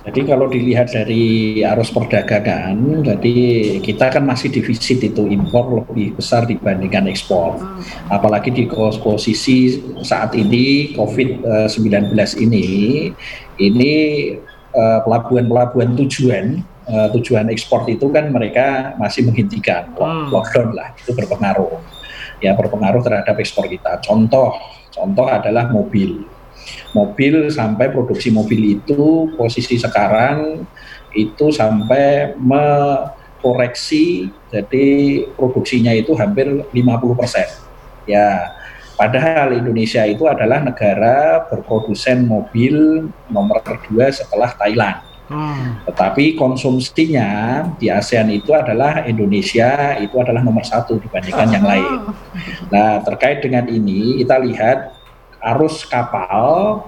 [0.00, 3.36] Jadi kalau dilihat dari arus perdagangan, jadi
[3.84, 7.60] kita kan masih defisit itu impor lebih besar dibandingkan ekspor.
[7.60, 7.84] Hmm.
[8.08, 12.66] Apalagi di posisi saat ini COVID-19 ini,
[13.60, 13.92] ini
[14.72, 20.32] eh, pelabuhan-pelabuhan tujuan eh, tujuan ekspor itu kan mereka masih menghentikan hmm.
[20.32, 21.76] lockdown lah, itu berpengaruh.
[22.40, 24.00] Ya berpengaruh terhadap ekspor kita.
[24.00, 24.56] Contoh,
[24.96, 26.24] contoh adalah mobil
[26.94, 30.66] mobil sampai produksi mobil itu posisi sekarang
[31.14, 34.86] itu sampai mekoreksi jadi
[35.38, 38.10] produksinya itu hampir 50%.
[38.10, 38.50] Ya,
[38.98, 45.06] padahal Indonesia itu adalah negara berprodusen mobil nomor kedua setelah Thailand.
[45.30, 45.78] Hmm.
[45.86, 51.94] Tetapi konsumsinya di ASEAN itu adalah Indonesia itu adalah nomor satu dibandingkan yang lain.
[52.70, 54.99] Nah terkait dengan ini kita lihat
[55.40, 56.84] arus kapal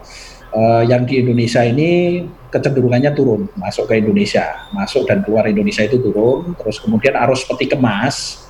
[0.53, 5.97] uh, yang di Indonesia ini kecenderungannya turun masuk ke Indonesia, masuk dan keluar Indonesia itu
[5.99, 6.53] turun.
[6.61, 8.45] Terus kemudian arus peti kemas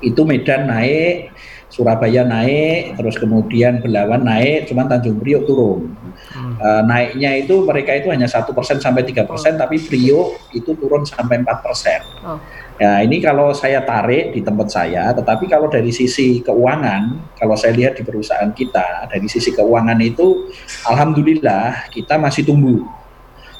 [0.00, 1.34] itu Medan naik,
[1.70, 5.94] Surabaya naik, terus kemudian Belawan naik, cuman Tanjung Priok turun.
[6.30, 6.54] Hmm.
[6.58, 9.66] Uh, naiknya itu mereka itu hanya satu persen sampai tiga persen, oh.
[9.66, 12.00] tapi Priok itu turun sampai empat persen.
[12.22, 12.38] Oh.
[12.80, 17.76] Ya, ini kalau saya tarik di tempat saya, tetapi kalau dari sisi keuangan, kalau saya
[17.76, 20.48] lihat di perusahaan kita, dari sisi keuangan itu,
[20.88, 22.80] alhamdulillah kita masih tumbuh.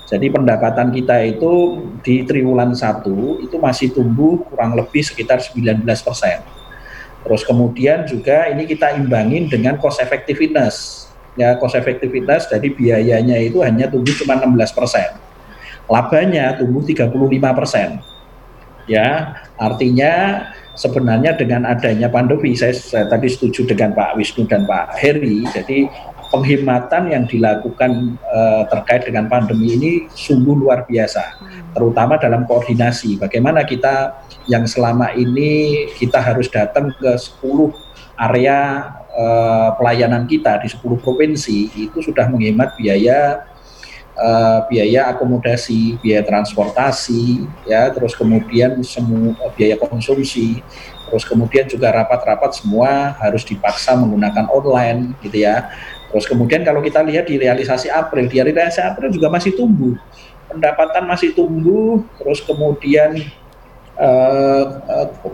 [0.08, 6.40] Jadi pendapatan kita itu di triwulan satu itu masih tumbuh kurang lebih sekitar 19 persen.
[7.20, 11.06] Terus kemudian juga ini kita imbangin dengan cost effectiveness.
[11.36, 15.12] Ya, cost effectiveness dari biayanya itu hanya tumbuh cuma 16 persen.
[15.92, 17.12] Labanya tumbuh 35
[17.52, 18.00] persen
[18.90, 20.42] ya artinya
[20.74, 25.86] sebenarnya dengan adanya pandemi saya, saya tadi setuju dengan Pak Wisnu dan Pak Heri jadi
[26.30, 31.78] penghematan yang dilakukan uh, terkait dengan pandemi ini sungguh luar biasa hmm.
[31.78, 34.18] terutama dalam koordinasi bagaimana kita
[34.50, 37.42] yang selama ini kita harus datang ke 10
[38.20, 43.49] area uh, pelayanan kita di 10 provinsi itu sudah menghemat biaya
[44.16, 50.62] uh, biaya akomodasi, biaya transportasi, ya, terus kemudian semua uh, biaya konsumsi,
[51.10, 55.70] terus kemudian juga rapat-rapat semua harus dipaksa menggunakan online, gitu ya.
[56.10, 59.94] Terus kemudian kalau kita lihat di realisasi April, di realisasi April juga masih tumbuh,
[60.50, 63.14] pendapatan masih tumbuh, terus kemudian
[64.00, 64.62] uh,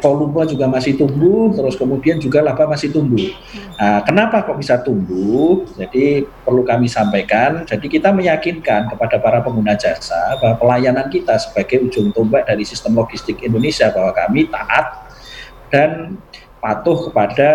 [0.03, 3.31] volume juga masih tumbuh, terus kemudian juga laba masih tumbuh.
[3.79, 5.63] Nah, kenapa kok bisa tumbuh?
[5.79, 7.63] Jadi perlu kami sampaikan.
[7.65, 12.99] Jadi kita meyakinkan kepada para pengguna jasa bahwa pelayanan kita sebagai ujung tombak dari sistem
[12.99, 15.07] logistik Indonesia bahwa kami taat
[15.71, 16.19] dan
[16.59, 17.51] patuh kepada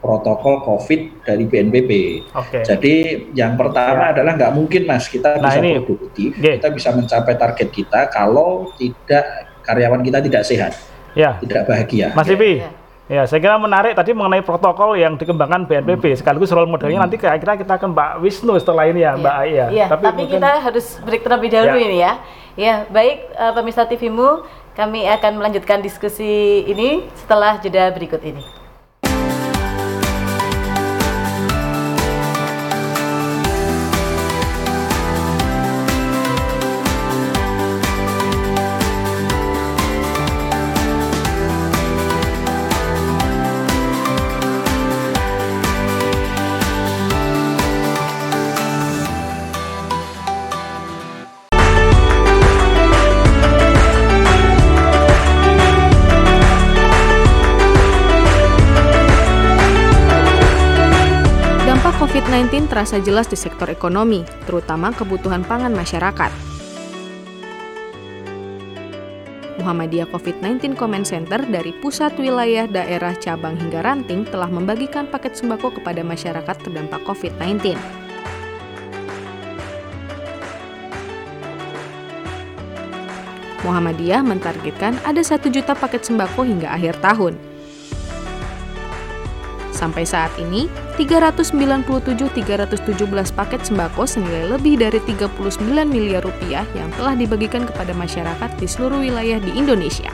[0.00, 1.90] protokol COVID dari BNPB.
[2.30, 2.62] Okay.
[2.62, 2.94] Jadi
[3.34, 4.12] yang pertama ya.
[4.14, 6.62] adalah nggak mungkin mas kita nah, bisa ini, produktif, okay.
[6.62, 10.72] kita bisa mencapai target kita kalau tidak karyawan kita tidak sehat,
[11.18, 11.36] ya.
[11.42, 12.14] tidak bahagia.
[12.14, 12.70] Mas Ipi, ya.
[13.10, 16.18] ya saya kira menarik tadi mengenai protokol yang dikembangkan BNPB hmm.
[16.22, 17.06] sekaligus role modelnya hmm.
[17.10, 19.20] nanti kira-kira kita ke Mbak Wisnu setelah ini ya, ya.
[19.20, 19.66] Mbak Aya.
[19.74, 20.34] Ya, tapi, tapi mungkin...
[20.38, 21.86] kita harus break terlebih dahulu ya.
[21.90, 22.12] ini ya.
[22.56, 28.65] Ya, baik uh, pemirsa TVmu, kami akan melanjutkan diskusi ini setelah jeda berikut ini.
[61.96, 66.28] COVID-19 terasa jelas di sektor ekonomi, terutama kebutuhan pangan masyarakat.
[69.56, 75.80] Muhammadiyah COVID-19 Comment Center dari pusat wilayah daerah cabang hingga ranting telah membagikan paket sembako
[75.80, 77.80] kepada masyarakat terdampak COVID-19.
[83.64, 87.55] Muhammadiyah mentargetkan ada satu juta paket sembako hingga akhir tahun.
[89.76, 92.32] Sampai saat ini, 397.317
[93.36, 99.04] paket sembako senilai lebih dari 39 miliar rupiah yang telah dibagikan kepada masyarakat di seluruh
[99.04, 100.08] wilayah di Indonesia.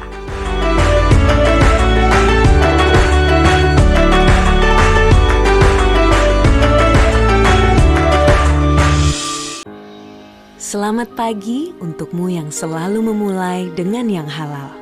[10.58, 14.81] Selamat pagi untukmu yang selalu memulai dengan yang halal.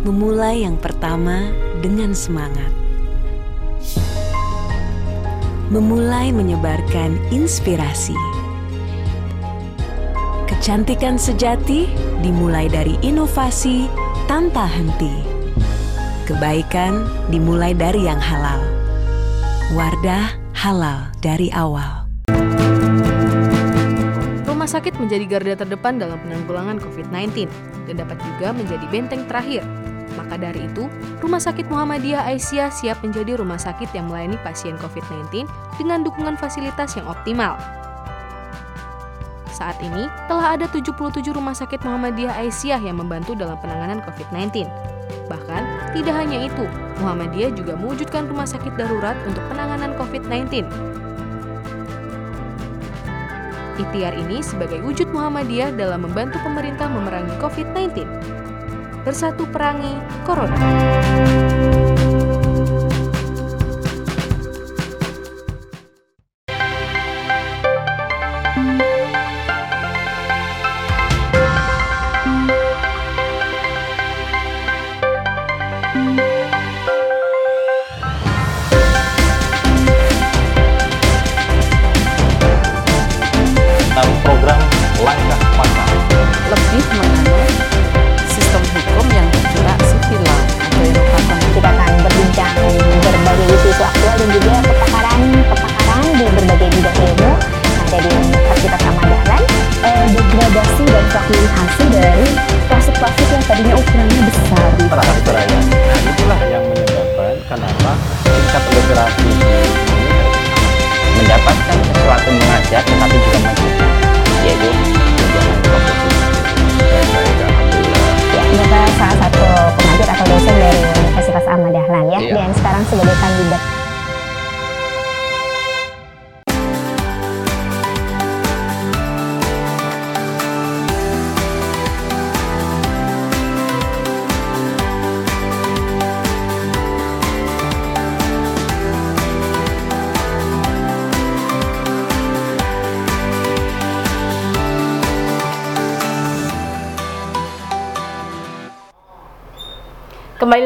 [0.00, 1.52] Memulai yang pertama
[1.84, 2.72] dengan semangat.
[5.68, 8.16] Memulai menyebarkan inspirasi.
[10.48, 11.84] Kecantikan sejati
[12.24, 13.92] dimulai dari inovasi
[14.24, 15.20] tanpa henti.
[16.24, 18.64] Kebaikan dimulai dari yang halal.
[19.76, 22.08] Wardah halal dari awal.
[24.48, 27.52] Rumah sakit menjadi garda terdepan dalam penanggulangan COVID-19
[27.84, 29.60] dan dapat juga menjadi benteng terakhir
[30.30, 30.86] maka dari itu,
[31.18, 35.42] Rumah Sakit Muhammadiyah Aisyah siap menjadi rumah sakit yang melayani pasien COVID-19
[35.74, 37.58] dengan dukungan fasilitas yang optimal.
[39.50, 44.70] Saat ini, telah ada 77 rumah sakit Muhammadiyah Aisyah yang membantu dalam penanganan COVID-19.
[45.26, 45.62] Bahkan,
[45.98, 46.62] tidak hanya itu,
[47.02, 50.62] Muhammadiyah juga mewujudkan rumah sakit darurat untuk penanganan COVID-19.
[53.82, 58.38] Ikhtiar ini sebagai wujud Muhammadiyah dalam membantu pemerintah memerangi COVID-19
[59.10, 61.89] bersatu perangi Corona.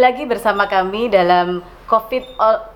[0.05, 2.25] Lagi bersama kami dalam COVID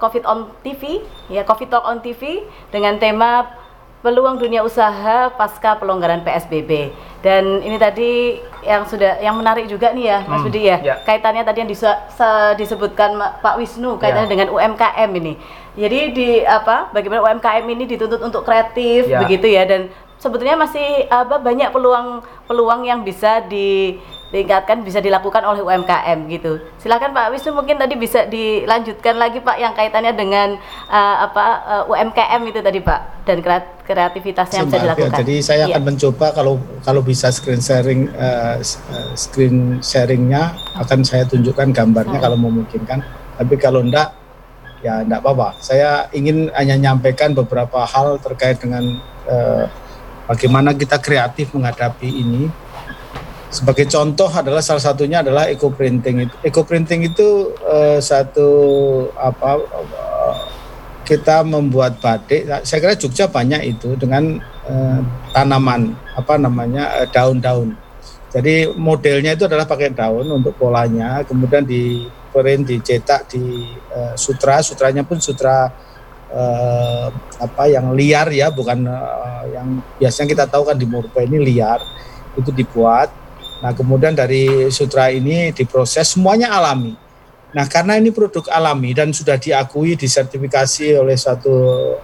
[0.01, 2.41] COVID on TV, ya COVID Talk on TV
[2.73, 3.45] dengan tema
[3.99, 6.89] peluang dunia usaha pasca pelonggaran PSBB.
[7.19, 10.79] Dan ini tadi yang sudah yang menarik juga nih ya, Mas Hmm, Budi ya.
[10.81, 10.95] ya.
[11.03, 11.71] Kaitannya tadi yang
[12.55, 13.11] disebutkan
[13.43, 14.33] Pak Wisnu kaitannya Ya.
[14.33, 15.35] dengan UMKM ini.
[15.75, 16.89] Jadi di apa?
[16.91, 19.19] Bagaimana UMKM ini dituntut untuk kreatif Ya.
[19.21, 23.43] begitu ya dan sebetulnya masih apa banyak peluang peluang yang bisa
[24.29, 26.61] ditingkatkan bisa dilakukan oleh UMKM gitu.
[26.77, 31.85] Silakan Pak Wisnu mungkin tadi bisa dilanjutkan lagi Pak yang kaitannya dengan uh, apa uh,
[31.89, 35.17] UMKM itu tadi Pak dan kreat- kreativitas yang bisa dilakukan.
[35.25, 35.81] Jadi saya Iya.
[35.81, 42.21] akan mencoba kalau kalau bisa screen sharing eh, eh, screen sharingnya akan saya tunjukkan gambarnya
[42.21, 42.25] Hmm.
[42.29, 43.01] kalau memungkinkan.
[43.41, 44.13] Tapi kalau enggak
[44.85, 45.57] ya enggak apa-apa.
[45.65, 48.85] Saya ingin hanya nyampaikan beberapa hal terkait dengan
[49.25, 49.65] eh,
[50.29, 52.68] bagaimana kita kreatif menghadapi ini.
[53.49, 56.35] Sebagai contoh adalah salah satunya adalah eco printing itu.
[56.45, 58.49] Eco printing itu eh, satu
[59.17, 60.37] apa eh,
[61.09, 62.45] kita membuat batik.
[62.61, 64.37] Saya kira Jogja banyak itu dengan
[64.69, 65.01] eh,
[65.33, 67.73] tanaman apa namanya eh, daun-daun.
[68.29, 74.61] Jadi modelnya itu adalah pakai daun untuk polanya, kemudian di print dicetak di eh, sutra,
[74.61, 75.73] sutranya pun sutra
[76.29, 77.09] eh,
[77.41, 81.81] apa yang liar ya, bukan eh, yang biasanya kita tahu kan di Murba ini liar
[82.37, 83.09] itu dibuat.
[83.59, 87.09] Nah kemudian dari sutra ini diproses semuanya alami.
[87.49, 91.57] Nah, karena ini produk alami dan sudah diakui disertifikasi oleh satu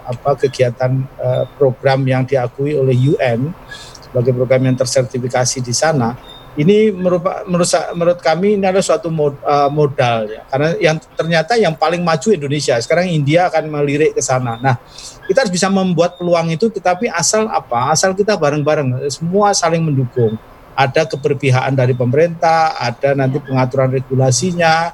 [0.08, 3.52] apa kegiatan uh, program yang diakui oleh UN
[4.00, 6.16] sebagai program yang tersertifikasi di sana,
[6.56, 10.48] ini merupakan menurut menurut kami ini adalah suatu mod, uh, modal ya.
[10.48, 12.80] Karena yang ternyata yang paling maju Indonesia.
[12.80, 14.56] Sekarang India akan melirik ke sana.
[14.56, 14.80] Nah,
[15.28, 17.92] kita harus bisa membuat peluang itu tetapi asal apa?
[17.92, 20.40] Asal kita bareng-bareng semua saling mendukung.
[20.74, 24.90] Ada keberpihakan dari pemerintah, ada nanti pengaturan regulasinya,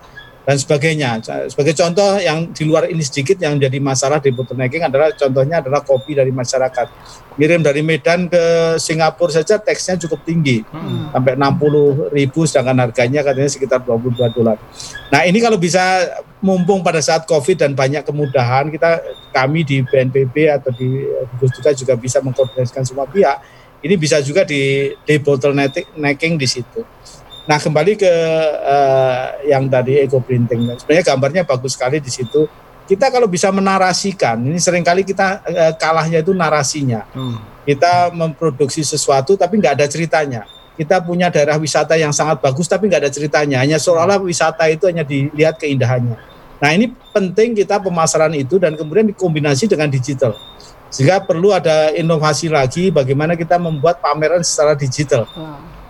[0.51, 1.21] dan sebagainya.
[1.53, 5.85] Sebagai contoh yang di luar ini sedikit yang jadi masalah di bottlenecking adalah contohnya adalah
[5.85, 6.87] kopi dari masyarakat.
[7.37, 11.15] Ngirim dari Medan ke Singapura saja teksnya cukup tinggi, hmm.
[11.15, 14.59] sampai 60 ribu sedangkan harganya katanya sekitar 22 dolar.
[15.15, 16.09] Nah ini kalau bisa
[16.43, 19.01] mumpung pada saat COVID dan banyak kemudahan, kita
[19.31, 21.07] kami di BNPB atau di
[21.37, 23.39] gugus tugas juga bisa mengkoordinasikan semua pihak,
[23.81, 26.85] ini bisa juga di, di bottlenecking di situ.
[27.49, 28.13] Nah kembali ke
[28.63, 32.47] uh, yang tadi eco printing, sebenarnya gambarnya bagus sekali di situ.
[32.85, 37.07] Kita kalau bisa menarasikan, ini sering kali kita uh, kalahnya itu narasinya.
[37.15, 37.39] Hmm.
[37.65, 40.43] Kita memproduksi sesuatu tapi nggak ada ceritanya.
[40.77, 43.61] Kita punya daerah wisata yang sangat bagus tapi nggak ada ceritanya.
[43.63, 46.17] Hanya seolah-olah wisata itu hanya dilihat keindahannya.
[46.61, 50.37] Nah ini penting kita pemasaran itu dan kemudian dikombinasi dengan digital.
[50.91, 55.25] Sehingga perlu ada inovasi lagi bagaimana kita membuat pameran secara digital.
[55.31, 55.81] Hmm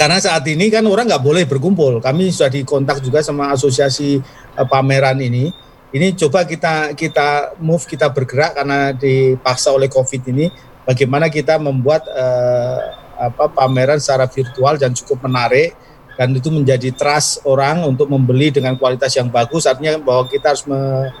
[0.00, 2.00] karena saat ini kan orang nggak boleh berkumpul.
[2.00, 4.16] Kami sudah dikontak juga sama asosiasi
[4.56, 5.52] uh, pameran ini.
[5.92, 10.48] Ini coba kita kita move kita bergerak karena dipaksa oleh COVID ini.
[10.88, 12.80] Bagaimana kita membuat uh,
[13.20, 15.76] apa pameran secara virtual dan cukup menarik
[16.16, 19.68] dan itu menjadi trust orang untuk membeli dengan kualitas yang bagus.
[19.68, 21.12] Artinya bahwa kita harus me,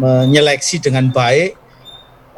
[0.00, 1.52] menyeleksi dengan baik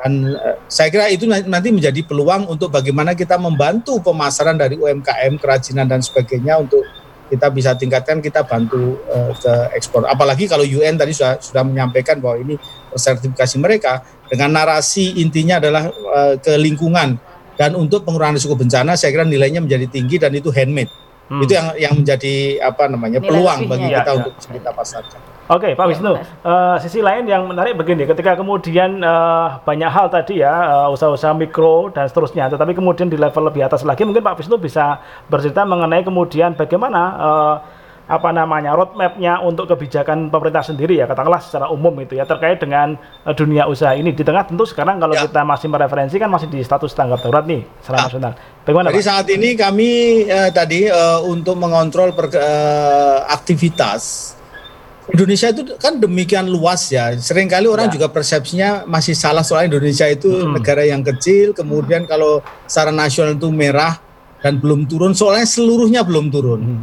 [0.04, 5.40] dan uh, saya kira itu nanti menjadi peluang untuk bagaimana kita membantu pemasaran dari UMKM,
[5.40, 6.84] kerajinan dan sebagainya untuk
[7.32, 10.04] kita bisa tingkatkan kita bantu uh, ke ekspor.
[10.04, 12.60] Apalagi kalau UN tadi sudah sudah menyampaikan bahwa ini
[12.92, 17.16] sertifikasi mereka dengan narasi intinya adalah uh, ke lingkungan
[17.56, 20.92] dan untuk pengurangan risiko bencana saya kira nilainya menjadi tinggi dan itu handmade.
[21.32, 21.40] Hmm.
[21.40, 25.33] Itu yang yang menjadi apa namanya peluang bagi kita ya, untuk kita pasarkan.
[25.44, 26.16] Oke, okay, Pak Wisnu.
[26.40, 31.36] Uh, sisi lain yang menarik begini, ketika kemudian uh, banyak hal tadi ya, uh, usaha-usaha
[31.36, 35.68] mikro dan seterusnya, tetapi kemudian di level lebih atas lagi, mungkin Pak Wisnu bisa bercerita
[35.68, 37.56] mengenai kemudian bagaimana uh,
[38.04, 43.00] apa namanya roadmapnya untuk kebijakan pemerintah sendiri ya katakanlah secara umum itu ya terkait dengan
[43.24, 45.24] uh, dunia usaha ini di tengah tentu sekarang kalau ya.
[45.24, 48.32] kita masih mereferensi kan masih di status tanggap darurat nih secara nah, nasional.
[48.64, 48.88] Bagaimana?
[48.92, 49.08] Jadi Pak?
[49.08, 49.90] saat ini kami
[50.28, 54.32] uh, tadi uh, untuk mengontrol per, uh, aktivitas
[55.12, 57.12] Indonesia itu kan demikian luas ya.
[57.12, 58.00] Seringkali orang ya.
[58.00, 60.56] juga persepsinya masih salah soal Indonesia itu hmm.
[60.56, 62.10] negara yang kecil, kemudian hmm.
[62.10, 64.00] kalau secara nasional itu merah
[64.40, 66.60] dan belum turun, soalnya seluruhnya belum turun.
[66.64, 66.82] Hmm.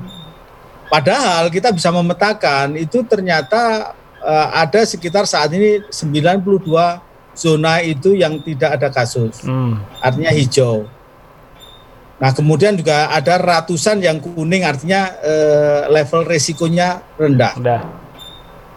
[0.91, 6.61] Padahal kita bisa memetakan itu ternyata uh, ada sekitar saat ini 92
[7.33, 9.41] zona itu yang tidak ada kasus.
[9.41, 9.81] Hmm.
[9.97, 10.85] Artinya hijau.
[12.21, 17.57] Nah, kemudian juga ada ratusan yang kuning artinya uh, level resikonya rendah.
[17.57, 17.81] rendah.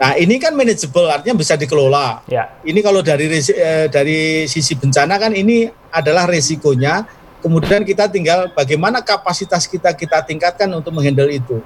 [0.05, 2.21] Nah ini kan manageable artinya bisa dikelola.
[2.29, 2.61] Ya.
[2.61, 7.09] Ini kalau dari eh, dari sisi bencana kan ini adalah resikonya.
[7.41, 11.65] Kemudian kita tinggal bagaimana kapasitas kita kita tingkatkan untuk menghandle itu.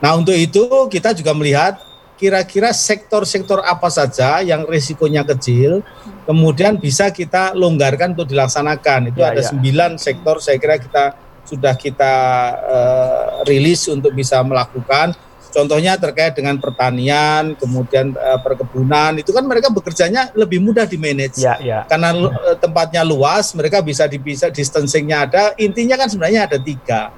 [0.00, 1.76] Nah untuk itu kita juga melihat
[2.16, 5.80] kira-kira sektor-sektor apa saja yang resikonya kecil,
[6.28, 9.12] kemudian bisa kita longgarkan untuk dilaksanakan.
[9.12, 9.48] Itu ya, ada ya.
[9.52, 11.16] sembilan sektor saya kira kita
[11.48, 12.14] sudah kita
[12.60, 15.16] uh, rilis untuk bisa melakukan
[15.50, 21.42] Contohnya terkait dengan pertanian, kemudian uh, perkebunan, itu kan mereka bekerjanya lebih mudah di manage.
[21.42, 21.82] Ya, ya.
[21.90, 25.42] Karena uh, tempatnya luas, mereka bisa dipisah, distancingnya ada.
[25.58, 27.10] Intinya kan sebenarnya ada tiga.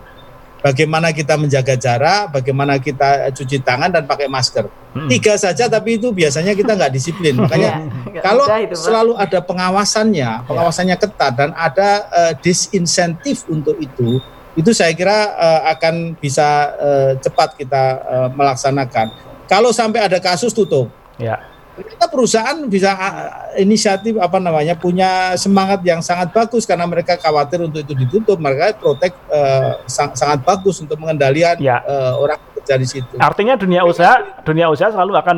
[0.62, 4.70] Bagaimana kita menjaga jarak, bagaimana kita cuci tangan dan pakai masker.
[4.95, 5.11] Hmm.
[5.11, 7.35] Tiga saja, tapi itu biasanya kita nggak disiplin.
[7.43, 10.47] Makanya ya, kalau itu, selalu ada pengawasannya, ya.
[10.47, 14.22] pengawasannya ketat dan ada uh, disinsentif untuk itu,
[14.53, 19.09] itu saya kira uh, akan bisa uh, cepat kita uh, melaksanakan.
[19.48, 20.92] Kalau sampai ada kasus tutup.
[21.16, 21.40] Ya.
[21.72, 27.64] Kita perusahaan bisa uh, inisiatif apa namanya punya semangat yang sangat bagus karena mereka khawatir
[27.64, 31.80] untuk itu ditutup, mereka protek uh, sang, sangat bagus untuk pengendalian ya.
[31.88, 33.14] uh, orang kerja di situ.
[33.18, 35.36] Artinya dunia usaha dunia usaha selalu akan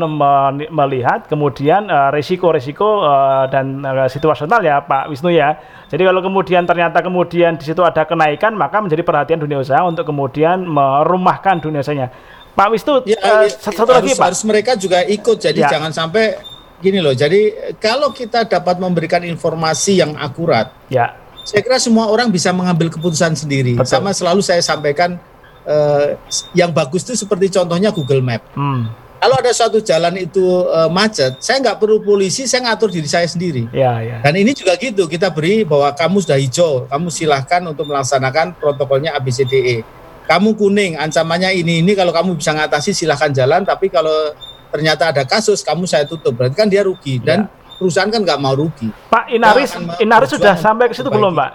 [0.68, 5.56] melihat kemudian resiko-resiko uh, dan uh, situasional ya Pak Wisnu ya
[5.94, 10.08] jadi kalau kemudian ternyata kemudian di situ ada kenaikan, maka menjadi perhatian dunia usaha untuk
[10.08, 12.10] kemudian merumahkan dunia usahanya.
[12.54, 14.26] Pak Wisnu, ya, uh, satu harus, lagi Pak.
[14.26, 15.78] Harus mereka juga ikut, jadi ya.
[15.78, 16.34] jangan sampai
[16.82, 17.14] gini loh.
[17.14, 21.14] Jadi kalau kita dapat memberikan informasi yang akurat, ya.
[21.46, 23.78] saya kira semua orang bisa mengambil keputusan sendiri.
[23.78, 23.90] Betul.
[23.94, 25.14] Sama selalu saya sampaikan
[25.64, 26.16] uh,
[26.56, 28.44] yang bagus itu seperti contohnya Google Map.
[28.54, 33.08] Hmm Kalau ada suatu jalan itu uh, macet, saya nggak perlu polisi, saya ngatur diri
[33.08, 33.64] saya sendiri.
[33.72, 34.20] Ya, ya.
[34.20, 39.16] Dan ini juga gitu, kita beri bahwa kamu sudah hijau, kamu silahkan untuk melaksanakan protokolnya
[39.16, 39.80] ABCDE.
[40.28, 44.12] Kamu kuning, ancamannya ini ini kalau kamu bisa ngatasi silahkan jalan, tapi kalau
[44.68, 47.80] ternyata ada kasus kamu saya tutup, berarti kan dia rugi dan ya.
[47.80, 48.92] perusahaan kan nggak mau rugi.
[49.08, 49.72] Pak Inaris,
[50.04, 51.50] Inaris sudah sampai ke situ belum, Pak?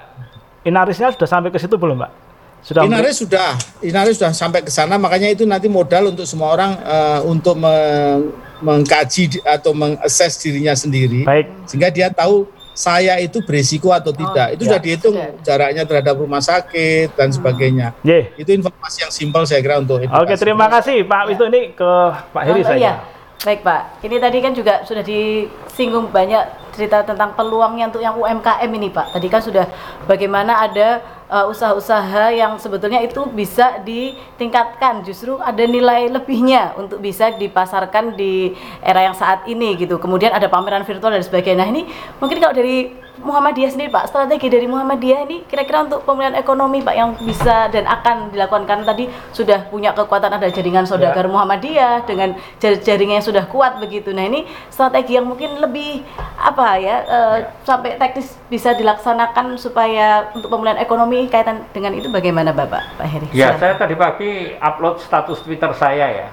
[0.66, 2.29] Inarisnya sudah sampai ke situ belum, Pak?
[2.60, 6.72] Sudah Inaris sudah, Inaris sudah sampai ke sana, makanya itu nanti modal untuk semua orang
[6.84, 11.48] uh, untuk meng mengkaji atau mengakses dirinya sendiri, Baik.
[11.64, 12.44] sehingga dia tahu
[12.76, 14.52] saya itu berisiko atau tidak.
[14.52, 15.44] Oh, itu ya, sudah dihitung sudah.
[15.44, 17.36] jaraknya terhadap rumah sakit dan hmm.
[17.36, 17.88] sebagainya.
[18.08, 18.32] Yeah.
[18.40, 20.24] Itu informasi yang simpel saya kira untuk edukasi.
[20.24, 21.46] Oke, terima kasih Pak ya.
[21.52, 21.92] ini ke
[22.36, 22.80] Pak Heri oh, saja.
[22.80, 22.94] Iya.
[23.40, 28.72] Baik Pak, ini tadi kan juga sudah disinggung banyak cerita tentang peluangnya untuk yang UMKM
[28.72, 29.20] ini Pak.
[29.20, 29.68] Tadi kan sudah
[30.08, 37.36] bagaimana ada uh, usaha-usaha yang sebetulnya itu bisa ditingkatkan justru ada nilai lebihnya untuk bisa
[37.38, 41.86] dipasarkan di era yang saat ini gitu kemudian ada pameran virtual dan sebagainya nah ini
[42.18, 46.96] mungkin kalau dari Muhammadiyah sendiri Pak, strategi dari Muhammadiyah ini kira-kira untuk pemulihan ekonomi Pak
[46.96, 51.32] yang bisa dan akan dilakukan karena tadi sudah punya kekuatan ada jaringan saudagar ya.
[51.32, 54.16] Muhammadiyah dengan jaringan yang sudah kuat begitu.
[54.16, 56.00] Nah ini strategi yang mungkin lebih
[56.40, 57.50] apa ya, uh, ya.
[57.66, 63.00] sampai teknis bisa dilaksanakan supaya untuk pemulihan ekonomi kaitan dengan itu bagaimana Bapak?
[63.00, 63.28] Pak Heri?
[63.34, 66.28] Ya saya tadi pagi upload status Twitter saya ya,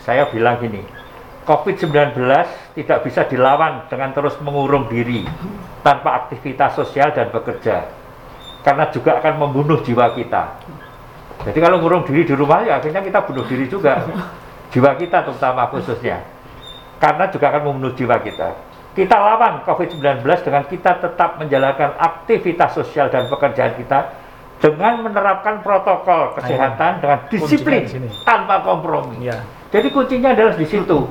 [0.00, 0.80] saya bilang gini
[1.42, 2.14] COVID-19
[2.78, 5.26] tidak bisa dilawan dengan terus mengurung diri
[5.82, 7.90] tanpa aktivitas sosial dan bekerja
[8.62, 10.62] karena juga akan membunuh jiwa kita.
[11.42, 14.06] Jadi kalau ngurung diri di rumah ya akhirnya kita bunuh diri juga.
[14.72, 16.24] Jiwa kita terutama khususnya.
[16.96, 23.08] Karena juga akan membunuh jiwa kita kita lawan COVID-19 dengan kita tetap menjalankan aktivitas sosial
[23.08, 24.12] dan pekerjaan kita
[24.60, 27.88] dengan menerapkan protokol kesehatan dengan disiplin
[28.22, 29.26] tanpa kompromi.
[29.26, 29.42] Ya.
[29.72, 31.08] Jadi kuncinya adalah di situ.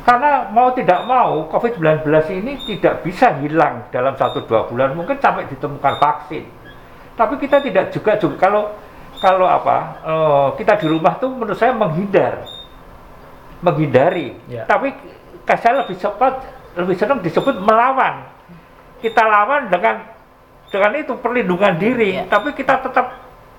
[0.00, 2.08] Karena mau tidak mau COVID-19
[2.40, 4.96] ini tidak bisa hilang dalam satu dua bulan.
[4.96, 6.48] Mungkin sampai ditemukan vaksin.
[7.14, 8.62] Tapi kita tidak juga juga kalau
[9.20, 12.48] kalau apa uh, kita di rumah tuh menurut saya menghindar.
[13.60, 14.32] Menghindari.
[14.48, 14.64] Ya.
[14.64, 14.96] tapi
[15.44, 18.26] saya lebih cepat lebih senang disebut melawan.
[19.00, 20.04] Kita lawan dengan
[20.70, 22.20] dengan itu perlindungan diri.
[22.20, 22.24] Ya.
[22.30, 23.16] tapi kita tetap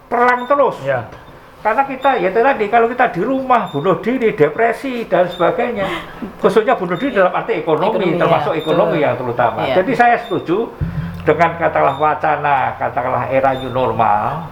[0.08, 0.80] perang terus.
[0.86, 1.10] Ya
[1.62, 5.86] karena kita ya tadi kalau kita di rumah bunuh diri depresi dan sebagainya.
[6.42, 9.06] Khususnya bunuh diri dalam arti ekonomi, ekonomi termasuk ya, ekonomi betul.
[9.06, 9.60] yang terutama.
[9.70, 9.76] Ya.
[9.78, 10.74] jadi saya setuju
[11.22, 14.50] dengan katakanlah wacana katakanlah era new normal.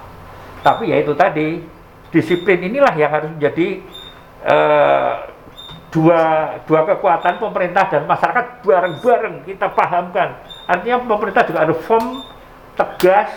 [0.61, 1.65] Tapi ya itu tadi
[2.13, 3.81] disiplin inilah yang harus menjadi
[4.45, 5.13] uh,
[5.89, 6.21] dua
[6.69, 10.37] dua kekuatan pemerintah dan masyarakat bareng-bareng kita pahamkan
[10.69, 12.21] artinya pemerintah juga harus firm
[12.77, 13.29] tegas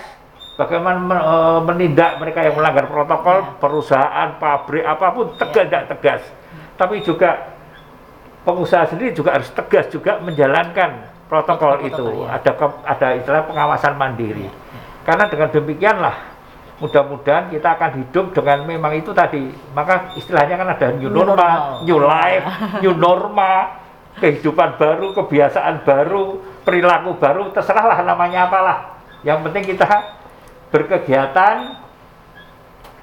[0.61, 3.57] bagaimana eh, menindak mereka yang melanggar protokol ya.
[3.57, 5.89] perusahaan pabrik apa pun tegas tidak ya.
[5.97, 6.23] tegas
[6.77, 7.57] tapi juga
[8.45, 12.37] pengusaha sendiri juga harus tegas juga menjalankan protokol, protokol itu ya.
[12.37, 12.51] ada
[12.85, 14.53] ada istilah pengawasan mandiri ya.
[15.09, 16.17] karena dengan demikianlah
[16.83, 19.55] mudah-mudahan kita akan hidup dengan memang itu tadi.
[19.71, 22.43] Maka istilahnya kan ada new normal, new life
[22.83, 23.79] new norma
[24.19, 28.79] kehidupan baru kebiasaan baru perilaku baru terserahlah namanya apalah.
[29.23, 30.19] Yang penting kita
[30.75, 31.79] berkegiatan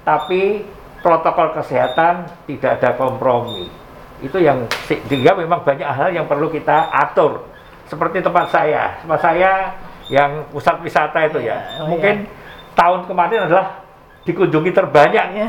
[0.03, 0.67] tapi
[0.99, 3.71] protokol kesehatan tidak ada kompromi.
[4.19, 7.47] Itu yang sehingga memang banyak hal yang perlu kita atur.
[7.88, 8.99] Seperti tempat saya.
[9.01, 9.51] Tempat saya
[10.09, 12.38] yang pusat wisata itu ya, ya oh mungkin ya.
[12.80, 13.84] Tahun kemarin adalah
[14.23, 15.47] dikunjungi terbanyak ya,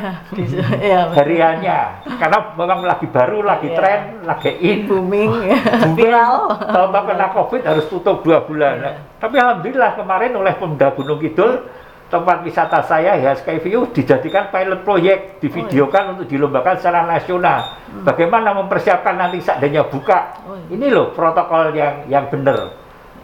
[0.78, 1.78] ya, hariannya
[2.16, 3.76] karena memang lagi baru lagi ya.
[3.76, 5.52] tren lagi in booming
[5.84, 6.10] booming
[6.64, 8.92] tahu-tahu kena covid harus tutup dua bulan ya.
[9.20, 11.66] tapi alhamdulillah kemarin oleh Pemda Gunung Kidul
[12.10, 16.12] tempat wisata saya ya Skyview dijadikan pilot project, divideokan oh, iya.
[16.18, 17.78] untuk dilombakan secara nasional.
[17.86, 18.02] Hmm.
[18.02, 20.42] Bagaimana mempersiapkan nanti seandainya buka.
[20.42, 20.74] Oh, iya.
[20.74, 22.74] Ini loh protokol yang yang benar.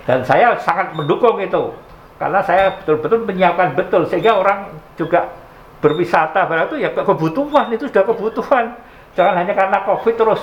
[0.07, 1.75] Dan saya sangat mendukung itu.
[2.17, 5.29] Karena saya betul-betul menyiapkan betul sehingga orang juga
[5.85, 8.65] berwisata pada itu ya kebutuhan itu sudah kebutuhan.
[9.17, 10.41] Jangan hanya karena Covid terus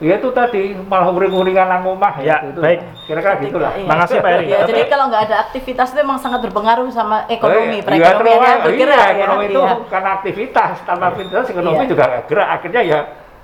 [0.00, 2.40] Ya itu tadi malah uring-uringan nang omah ya.
[2.40, 2.56] Gitu.
[2.56, 3.76] Baik, kira-kira gitu lah.
[3.76, 3.84] Iya.
[3.84, 4.46] Makasih Pak Eri.
[4.48, 7.84] Ya, jadi kalau nggak ada aktivitas itu memang sangat berpengaruh sama ekonomi, oh, iya.
[7.84, 9.50] perekonomian ya, bergerak iya, ekonomi ya.
[9.52, 9.74] itu iya.
[9.92, 11.90] karena aktivitas, tanpa aktivitas ekonomi iya.
[11.92, 12.48] juga gerak.
[12.48, 12.98] Akhirnya ya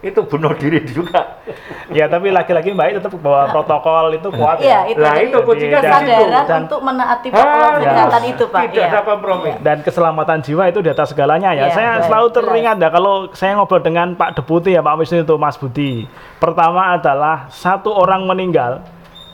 [0.04, 1.40] itu bunuh diri juga.
[1.88, 4.60] ya tapi lagi-lagi Mbak tetap bahwa protokol itu kuat.
[4.60, 4.80] Iya, ya.
[4.92, 5.02] itu.
[5.02, 8.30] Nah, itu kuncinya kesadaran dan, untuk menaati protokol ah, kesehatan ya.
[8.30, 8.60] itu, Pak.
[8.60, 8.88] Tidak ya.
[8.92, 9.50] ada kompromi.
[9.64, 11.68] Dan keselamatan jiwa itu di atas segalanya ya.
[11.68, 15.24] ya saya baik, selalu teringat ya kalau saya ngobrol dengan Pak Deputi ya Pak Wisnu
[15.24, 16.04] itu Mas Budi.
[16.36, 18.84] Pertama adalah satu orang meninggal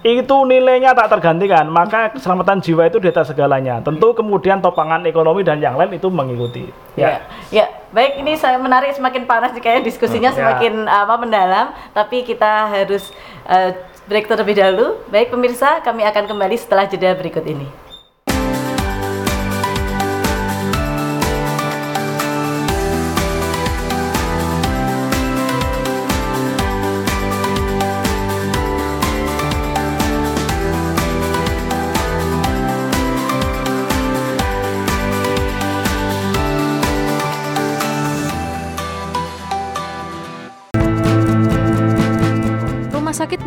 [0.02, 3.78] itu nilainya tak tergantikan maka keselamatan jiwa itu di atas segalanya.
[3.78, 6.66] Tentu kemudian topangan ekonomi dan yang lain itu mengikuti.
[6.98, 7.06] Ya.
[7.06, 7.66] Ya, ya.
[7.94, 11.06] baik ini saya menarik semakin panas kayaknya diskusinya hmm, semakin ya.
[11.06, 11.66] apa mendalam.
[11.94, 13.14] Tapi kita harus
[13.46, 13.70] uh,
[14.10, 14.98] break terlebih dahulu.
[15.06, 17.81] Baik pemirsa kami akan kembali setelah jeda berikut ini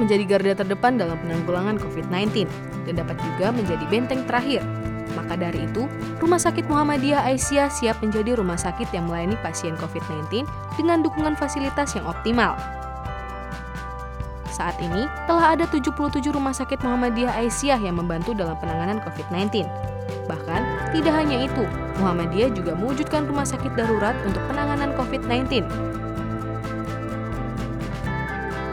[0.06, 2.46] menjadi garda terdepan dalam penanggulangan COVID-19
[2.86, 4.62] dan dapat juga menjadi benteng terakhir.
[5.18, 5.90] Maka dari itu,
[6.22, 10.44] Rumah Sakit Muhammadiyah Aisyah siap menjadi rumah sakit yang melayani pasien COVID-19
[10.76, 12.54] dengan dukungan fasilitas yang optimal.
[14.52, 19.68] Saat ini, telah ada 77 rumah sakit Muhammadiyah Aisyah yang membantu dalam penanganan COVID-19.
[20.28, 20.62] Bahkan,
[20.96, 21.64] tidak hanya itu,
[22.00, 25.95] Muhammadiyah juga mewujudkan rumah sakit darurat untuk penanganan COVID-19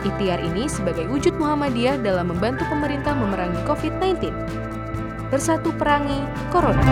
[0.02, 4.34] Ikhtiar ini sebagai wujud Muhammadiyah dalam membantu pemerintah memerangi COVID-19.
[5.30, 6.82] Bersatu perangi Corona.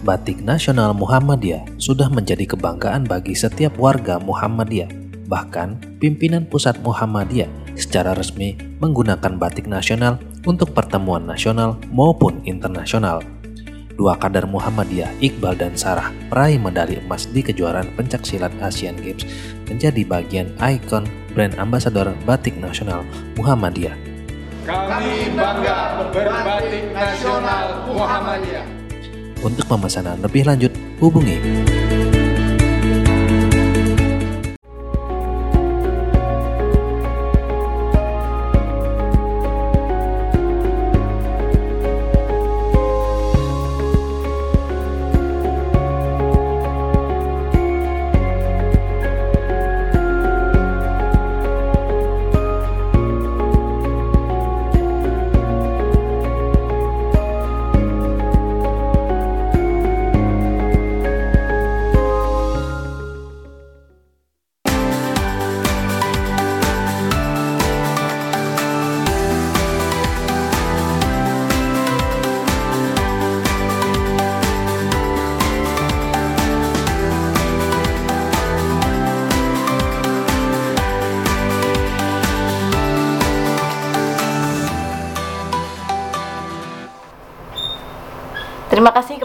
[0.00, 4.88] Batik nasional Muhammadiyah sudah menjadi kebanggaan bagi setiap warga Muhammadiyah.
[5.28, 10.16] Bahkan, pimpinan pusat Muhammadiyah secara resmi menggunakan batik nasional
[10.48, 13.20] untuk pertemuan nasional maupun internasional
[13.96, 19.24] dua kader Muhammadiyah Iqbal dan Sarah meraih medali emas di kejuaraan pencaksilat Asian Games
[19.66, 23.02] menjadi bagian ikon brand ambasador batik nasional
[23.40, 23.96] Muhammadiyah.
[24.68, 28.66] Kami bangga berbatik nasional Muhammadiyah.
[29.40, 31.36] Untuk pemesanan lebih lanjut, hubungi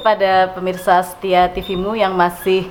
[0.02, 2.66] kepada pemirsa setia TVmu yang masih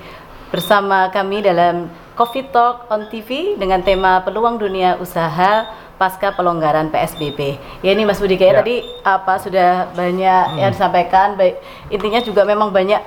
[0.51, 1.87] bersama kami dalam
[2.18, 7.55] Coffee Talk on TV dengan tema peluang dunia usaha pasca pelonggaran PSBB.
[7.87, 8.59] Ya ini Mas Budi kayak ya.
[8.66, 8.76] tadi
[9.07, 10.59] apa sudah banyak hmm.
[10.59, 12.99] yang disampaikan baik intinya juga memang banyak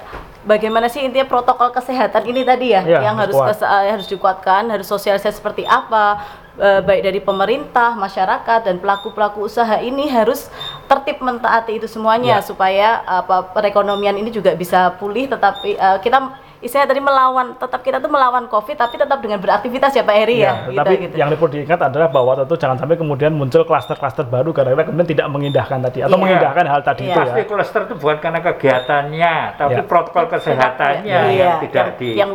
[0.47, 4.87] bagaimana sih intinya protokol kesehatan ini tadi ya, ya yang harus kes, harus dikuatkan, harus
[4.87, 6.23] sosialisasi seperti apa,
[6.59, 10.51] e, baik dari pemerintah, masyarakat dan pelaku-pelaku usaha ini harus
[10.93, 12.45] tertib mentaati itu semuanya ya.
[12.45, 16.17] supaya apa perekonomian ini juga bisa pulih tetapi e, kita
[16.63, 20.47] istilahnya tadi melawan tetap kita tuh melawan covid tapi tetap dengan beraktivitas ya Pak Eri
[20.47, 21.15] ya, ya tapi gitu.
[21.19, 25.27] yang perlu diingat adalah bahwa tentu jangan sampai kemudian muncul klaster-klaster baru karena kemudian tidak
[25.27, 26.21] mengindahkan tadi atau ya.
[26.23, 27.11] mengindahkan hal tadi ya.
[27.11, 29.83] itu ya pasti klaster itu bukan karena kegiatannya tapi ya.
[29.83, 31.21] protokol kesehatannya ya.
[31.27, 31.53] yang ya.
[31.67, 32.31] tidak yang, di yang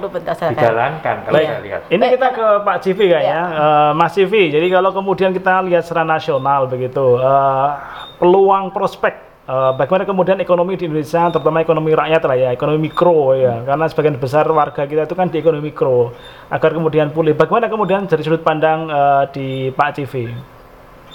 [0.52, 1.48] dijalankan kalau ya.
[1.48, 3.56] saya lihat ini kita ke Pak Civi kayaknya ya.
[3.56, 9.72] uh, Mas Civi jadi kalau kemudian kita lihat secara nasional begitu uh, peluang prospek uh,
[9.74, 14.20] bagaimana kemudian ekonomi di Indonesia, terutama ekonomi rakyat lah ya, ekonomi mikro ya, karena sebagian
[14.20, 16.12] besar warga kita itu kan di ekonomi mikro,
[16.52, 17.32] agar kemudian pulih.
[17.32, 20.28] Bagaimana kemudian dari sudut pandang uh, di Pak CV?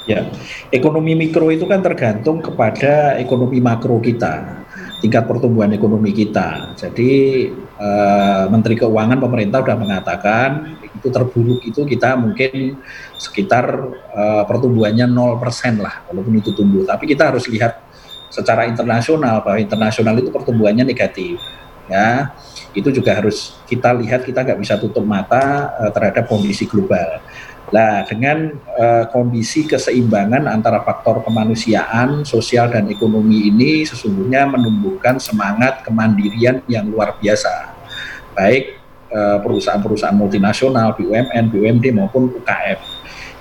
[0.04, 0.28] Ya,
[0.68, 4.66] ekonomi mikro itu kan tergantung kepada ekonomi makro kita,
[5.00, 6.76] tingkat pertumbuhan ekonomi kita.
[6.76, 7.48] Jadi
[7.84, 12.80] uh, Menteri Keuangan pemerintah sudah mengatakan itu terburuk itu kita mungkin
[13.20, 13.66] sekitar
[14.16, 16.88] uh, pertumbuhannya 0% lah, walaupun itu tumbuh.
[16.88, 17.84] Tapi kita harus lihat
[18.32, 21.38] secara internasional bahwa internasional itu pertumbuhannya negatif
[21.92, 22.32] ya
[22.74, 27.22] itu juga harus kita lihat kita nggak bisa tutup mata uh, terhadap kondisi global.
[27.74, 35.82] Nah, dengan uh, kondisi keseimbangan antara faktor kemanusiaan, sosial dan ekonomi ini sesungguhnya menumbuhkan semangat
[35.82, 37.73] kemandirian yang luar biasa.
[38.34, 38.78] Baik
[39.14, 42.80] uh, perusahaan-perusahaan multinasional, BUMN, BUMD maupun UKM.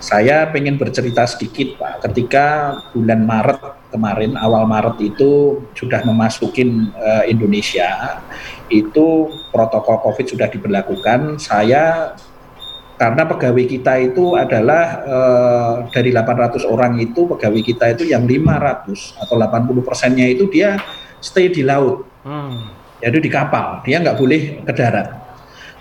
[0.03, 3.61] Saya ingin bercerita sedikit Pak, ketika bulan Maret
[3.95, 8.18] kemarin awal Maret itu sudah memasukin uh, Indonesia
[8.66, 12.18] itu protokol COVID sudah diberlakukan saya
[12.99, 19.22] karena pegawai kita itu adalah uh, dari 800 orang itu pegawai kita itu yang 500
[19.22, 20.78] atau 80 persennya itu dia
[21.22, 22.82] stay di laut, hmm.
[23.03, 25.11] Jadi di kapal, dia nggak boleh ke darat.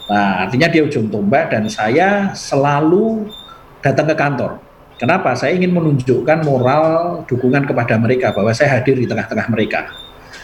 [0.09, 3.29] Nah, artinya dia ujung tombak dan saya selalu
[3.79, 4.51] datang ke kantor.
[4.97, 5.33] Kenapa?
[5.37, 9.89] Saya ingin menunjukkan moral dukungan kepada mereka bahwa saya hadir di tengah-tengah mereka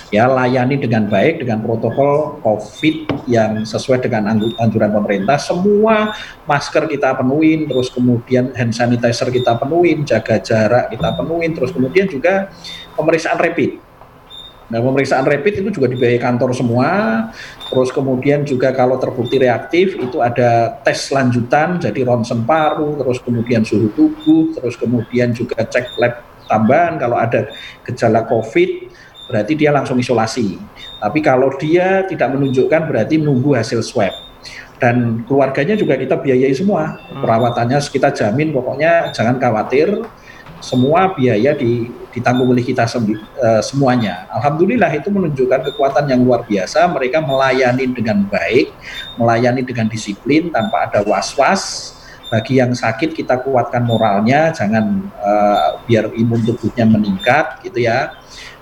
[0.08, 5.36] ya layani dengan baik dengan protokol COVID yang sesuai dengan anjuran pemerintah.
[5.36, 6.16] Semua
[6.48, 12.08] masker kita penuhin, terus kemudian hand sanitizer kita penuhin, jaga jarak kita penuhin, terus kemudian
[12.08, 12.50] juga
[12.96, 13.87] pemeriksaan rapid.
[14.68, 16.90] Nah, pemeriksaan rapid itu juga dibiayai kantor semua.
[17.72, 23.64] Terus kemudian juga kalau terbukti reaktif itu ada tes lanjutan, jadi ronsen paru, terus kemudian
[23.64, 27.52] suhu tubuh, terus kemudian juga cek lab tambahan kalau ada
[27.84, 28.92] gejala COVID
[29.28, 30.56] berarti dia langsung isolasi.
[31.04, 34.12] Tapi kalau dia tidak menunjukkan berarti menunggu hasil swab.
[34.78, 36.96] Dan keluarganya juga kita biayai semua.
[37.12, 37.22] Hmm.
[37.26, 40.06] Perawatannya kita jamin pokoknya jangan khawatir
[40.64, 44.26] semua biaya di, ditanggung oleh kita uh, semuanya.
[44.34, 46.90] Alhamdulillah itu menunjukkan kekuatan yang luar biasa.
[46.90, 48.74] Mereka melayani dengan baik,
[49.22, 51.94] melayani dengan disiplin tanpa ada was-was.
[52.28, 58.12] Bagi yang sakit kita kuatkan moralnya, jangan uh, biar imun tubuhnya meningkat gitu ya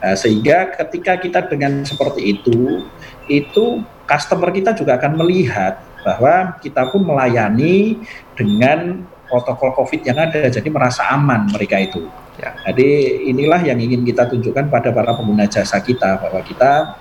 [0.05, 2.85] Nah, sehingga ketika kita dengan seperti itu,
[3.25, 8.05] itu customer kita juga akan melihat bahwa kita pun melayani
[8.37, 9.01] dengan
[9.35, 12.07] protokol COVID yang ada, jadi merasa aman mereka itu.
[12.39, 12.55] Ya.
[12.71, 12.87] Jadi
[13.31, 16.95] inilah yang ingin kita tunjukkan pada para pengguna jasa kita bahwa kita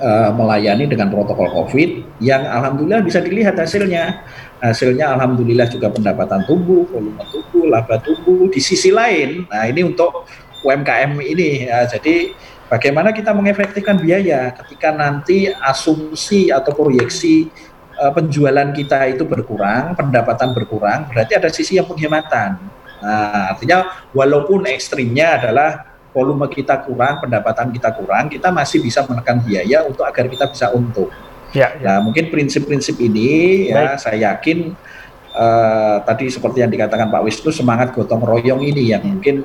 [0.00, 4.24] uh, melayani dengan protokol COVID yang alhamdulillah bisa dilihat hasilnya.
[4.64, 8.48] Hasilnya alhamdulillah juga pendapatan tumbuh, volume tumbuh, laba tumbuh.
[8.48, 10.24] Di sisi lain, nah ini untuk
[10.64, 11.84] UMKM ini ya.
[11.84, 12.32] Jadi
[12.72, 17.52] bagaimana kita mengefektifkan biaya ketika nanti asumsi atau proyeksi
[18.10, 22.58] penjualan kita itu berkurang, pendapatan berkurang, berarti ada sisi yang penghematan.
[23.04, 29.42] Nah, artinya walaupun ekstrimnya adalah volume kita kurang, pendapatan kita kurang, kita masih bisa menekan
[29.42, 31.12] biaya untuk agar kita bisa untung.
[31.54, 31.98] Ya, ya.
[31.98, 34.74] Nah, mungkin prinsip-prinsip ini ya saya yakin
[35.34, 39.42] uh, tadi seperti yang dikatakan Pak Wisnu semangat gotong royong ini yang mungkin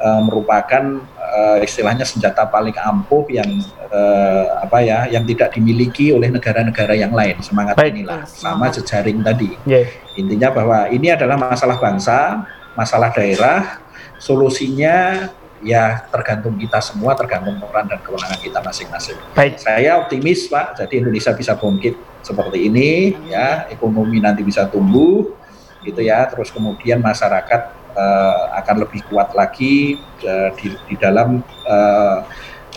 [0.00, 3.48] uh, merupakan uh, istilahnya senjata paling ampuh yang
[3.92, 7.94] uh, apa ya yang tidak dimiliki oleh negara-negara yang lain semangat Baik.
[7.94, 9.86] inilah sama jejaring tadi yeah.
[10.16, 12.42] intinya bahwa ini adalah masalah bangsa
[12.74, 13.78] masalah daerah
[14.18, 15.28] solusinya
[15.62, 19.18] ya tergantung kita semua, tergantung peran dan kewenangan kita masing-masing.
[19.34, 19.58] Baik.
[19.58, 25.34] Saya optimis Pak, jadi Indonesia bisa bangkit seperti ini, ya ekonomi nanti bisa tumbuh,
[25.82, 26.26] gitu ya.
[26.30, 27.60] Terus kemudian masyarakat
[27.94, 32.18] uh, akan lebih kuat lagi uh, di, di dalam uh,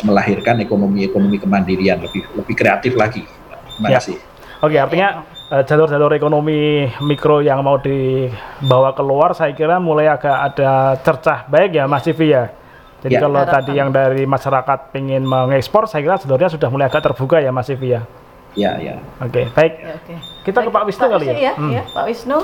[0.01, 3.21] melahirkan ekonomi-ekonomi kemandirian lebih lebih kreatif lagi.
[3.77, 3.97] Terima ya.
[4.01, 4.17] kasih.
[4.61, 11.43] Oke, artinya jalur-jalur ekonomi mikro yang mau dibawa keluar saya kira mulai agak ada cercah
[11.51, 12.60] baik ya Mas Civi ya
[13.01, 13.21] jadi ya.
[13.25, 17.49] kalau tadi yang dari masyarakat ingin mengekspor, saya kira sebenarnya sudah mulai agak terbuka ya
[17.49, 18.05] Mas Ivi ya.
[18.53, 18.95] Ya, ya.
[19.17, 19.73] Oke, okay, baik.
[19.79, 20.17] Ya, okay.
[20.45, 21.33] Kita baik, ke Pak Wisnu Pak kali ya.
[21.33, 21.53] ya.
[21.57, 21.71] Hmm.
[21.73, 21.83] ya.
[21.89, 22.39] Pak Wisnu.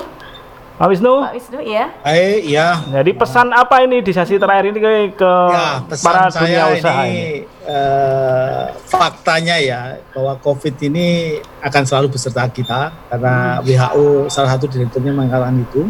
[0.78, 1.14] Pak Wisnu.
[1.20, 1.84] Pak Wisnu, ya.
[2.02, 2.68] Hai, ya.
[2.90, 7.14] Jadi pesan apa ini di sesi terakhir ini ke, ke ya, para dunia usaha ini?
[7.14, 7.28] ini?
[7.68, 9.80] Uh, faktanya ya
[10.16, 13.64] bahwa COVID ini akan selalu beserta kita karena hmm.
[13.68, 15.86] WHO salah satu direkturnya mengatakan itu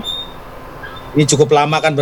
[1.18, 1.98] ini cukup lama kan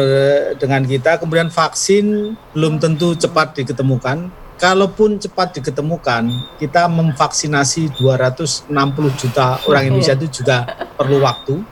[0.61, 1.17] dengan kita.
[1.17, 4.29] Kemudian vaksin belum tentu cepat diketemukan.
[4.61, 6.29] Kalaupun cepat diketemukan,
[6.61, 8.69] kita memvaksinasi 260
[9.17, 9.89] juta orang iya.
[9.89, 10.69] Indonesia itu juga
[11.01, 11.65] perlu waktu.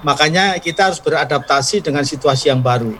[0.00, 2.96] Makanya kita harus beradaptasi dengan situasi yang baru.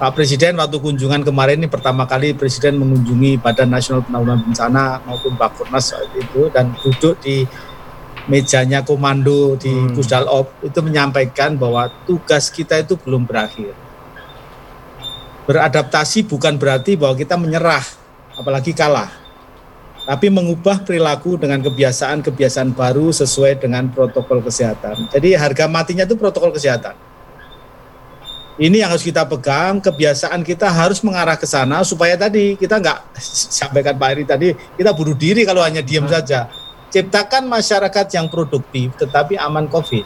[0.00, 5.36] Pak Presiden waktu kunjungan kemarin ini pertama kali Presiden mengunjungi Badan Nasional Penanggulangan Bencana maupun
[5.36, 7.44] Bakornas itu dan duduk di
[8.30, 9.94] mejanya komando di hmm.
[9.98, 13.74] Pusdal Op itu menyampaikan bahwa tugas kita itu belum berakhir.
[15.42, 17.82] Beradaptasi bukan berarti bahwa kita menyerah,
[18.38, 19.10] apalagi kalah.
[20.02, 25.10] Tapi mengubah perilaku dengan kebiasaan-kebiasaan baru sesuai dengan protokol kesehatan.
[25.14, 26.94] Jadi harga matinya itu protokol kesehatan.
[28.58, 32.98] Ini yang harus kita pegang, kebiasaan kita harus mengarah ke sana supaya tadi kita nggak
[33.58, 34.48] sampaikan Pak Eri tadi,
[34.78, 36.14] kita bunuh diri kalau hanya diam hmm.
[36.14, 36.50] saja
[36.92, 40.04] ciptakan masyarakat yang produktif tetapi aman COVID.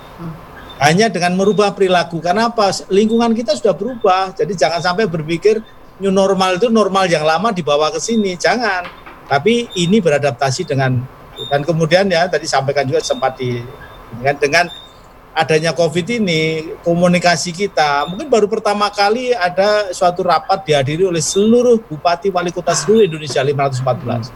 [0.76, 2.20] Hanya dengan merubah perilaku.
[2.20, 2.68] Karena apa?
[2.92, 4.36] Lingkungan kita sudah berubah.
[4.36, 5.58] Jadi jangan sampai berpikir
[5.98, 8.36] new normal itu normal yang lama dibawa ke sini.
[8.38, 8.86] Jangan.
[9.26, 11.02] Tapi ini beradaptasi dengan
[11.52, 13.60] dan kemudian ya tadi sampaikan juga sempat di
[14.16, 14.64] dengan dengan
[15.36, 21.76] adanya COVID ini komunikasi kita mungkin baru pertama kali ada suatu rapat dihadiri oleh seluruh
[21.84, 24.32] bupati wali kota seluruh Indonesia 514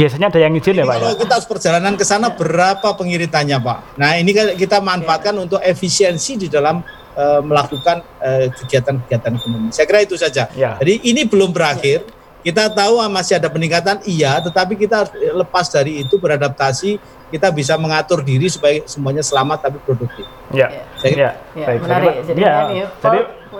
[0.00, 1.18] biasanya ada yang izin ya Pak Kalau ya?
[1.20, 3.78] kita harus perjalanan ke sana berapa pengiritannya Pak?
[4.00, 6.80] Nah ini kita manfaatkan untuk efisiensi di dalam
[7.12, 9.68] eh, melakukan eh, kegiatan-kegiatan ekonomi.
[9.70, 10.48] Saya kira itu saja.
[10.56, 10.80] Ya.
[10.80, 12.08] Jadi ini belum berakhir.
[12.40, 14.40] Kita tahu ah, masih ada peningkatan, iya.
[14.40, 16.96] Tetapi kita harus lepas dari itu beradaptasi.
[17.28, 20.24] Kita bisa mengatur diri supaya semuanya selamat tapi produktif.
[20.48, 21.78] Ya, Saya kira- ya, Ya, baik.
[21.84, 22.12] menarik.
[22.16, 23.18] Jadi, Jadi ya, ini jadi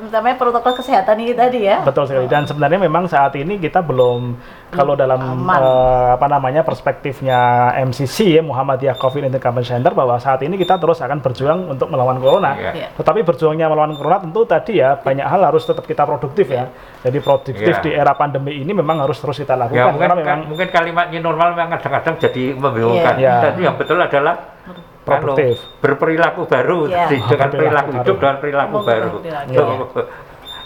[0.09, 1.85] namanya protokol kesehatan ini tadi ya.
[1.85, 2.25] Betul sekali.
[2.25, 4.41] Dan sebenarnya memang saat ini kita belum
[4.71, 5.59] kalau dalam aman.
[5.61, 7.39] eh, apa namanya perspektifnya
[7.77, 12.17] MCC ya Muhammadiyah COVID-19 Campaign Center bahwa saat ini kita terus akan berjuang untuk melawan
[12.17, 12.57] corona.
[12.57, 12.71] Iya.
[12.73, 12.89] Iya.
[12.97, 16.71] Tetapi berjuangnya melawan corona tentu tadi ya banyak hal harus tetap kita produktif ya.
[17.03, 17.83] Jadi produktif Iya.
[17.83, 21.19] di era pandemi ini memang harus terus kita lakukan Ya mungkin, karena memang mungkin kalimatnya
[21.19, 23.15] normal memang kadang-kadang jadi membingungkan.
[23.19, 23.35] Iya.
[23.51, 24.35] Jadi yang betul adalah
[25.03, 25.57] Produktif.
[25.57, 26.97] anu, berperilaku baru Iya.
[27.03, 27.99] Jadi dengan Berperilaku perilaku baru.
[27.99, 29.11] hidup dan perilaku Ngomong baru.
[29.17, 30.01] perilaku,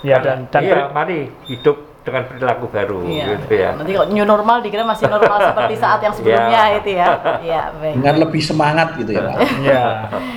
[0.02, 3.24] ya dan dan iya, mari hidup dengan perilaku baru Iya.
[3.40, 3.70] gitu ya.
[3.72, 6.76] Nanti kalau new normal dikira masih normal seperti saat yang sebelumnya Iya.
[6.76, 7.06] itu ya.
[7.40, 7.94] Iya, baik.
[7.94, 9.38] Dengan lebih semangat gitu ya Pak.
[9.62, 9.82] ya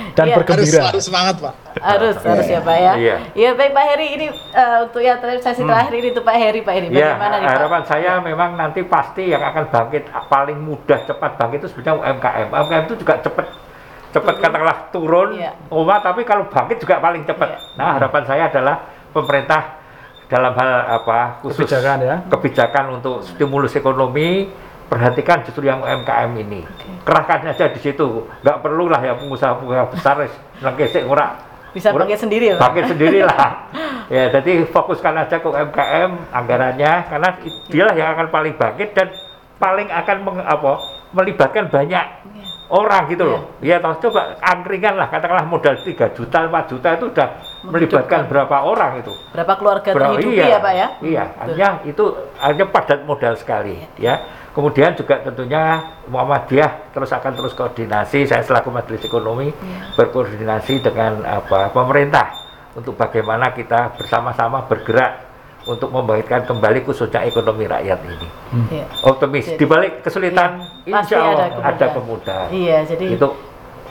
[0.08, 0.32] dan Iya.
[0.32, 0.82] Harus, bergembira.
[0.88, 1.54] harus semangat Pak.
[1.78, 2.92] Harus, harus ya Pak ya.
[2.96, 3.16] Iya.
[3.34, 6.60] Iya, baik Pak Heri ini eh, untuk yang terakhir sesi terakhir ini untuk Pak Heri,
[6.62, 6.96] Pak Heri Hmm.
[6.96, 7.56] Ya, bagaimana nih Pak?
[7.58, 12.46] harapan saya memang nanti pasti yang akan bangkit paling mudah cepat bangkit itu sebenarnya UMKM.
[12.48, 13.46] UMKM itu juga cepat
[14.08, 15.52] cepat katakanlah turun, Iya.
[15.68, 17.48] Oma, tapi kalau bangkit juga paling cepat.
[17.52, 17.58] Iya.
[17.76, 18.76] Nah, harapan saya adalah
[19.10, 19.62] pemerintah
[20.28, 22.16] dalam hal apa khusus Kebijakan ya.
[22.28, 24.52] kebijakan untuk stimulus ekonomi
[24.84, 26.68] perhatikan justru yang UMKM ini
[27.00, 30.28] kerahkan aja di situ nggak perlu lah ya pengusaha-pengusaha besar
[30.60, 31.32] nangkesek ora
[31.72, 32.60] Bisa bangkit sendiri ya, Pak?
[32.60, 33.68] bangkit sendiri lah
[34.12, 37.28] ya jadi fokuskan aja ke UMKM anggarannya karena
[37.72, 39.08] dialah yang akan paling bangkit dan
[39.56, 40.72] paling akan meng, apa,
[41.12, 42.04] melibatkan banyak
[42.68, 47.04] orang gitu loh ya toh coba angkringan lah katakanlah modal 3 juta 4 juta itu
[47.08, 47.28] udah
[47.64, 50.88] melibatkan berapa orang itu Berapa keluarga Berapa- terhidupi iya, ya Pak ya?
[51.00, 51.40] Iya, Betul.
[51.42, 52.04] hanya itu
[52.38, 54.14] hanya padat modal sekali ya.
[54.48, 55.62] Kemudian juga tentunya
[56.06, 59.94] Muhammadiyah terus akan terus koordinasi saya selaku Majelis Ekonomi Iya.
[59.94, 62.34] berkoordinasi dengan apa pemerintah
[62.74, 65.27] untuk bagaimana kita bersama-sama bergerak
[65.68, 68.28] untuk membangkitkan kembali khususnya ekonomi rakyat ini.
[68.72, 68.84] Iya.
[69.04, 72.48] Optimis Jadi- di balik kesulitan Iya, pasti insya Allah ada ada kemudahan.
[72.48, 73.28] Iya, jadi itu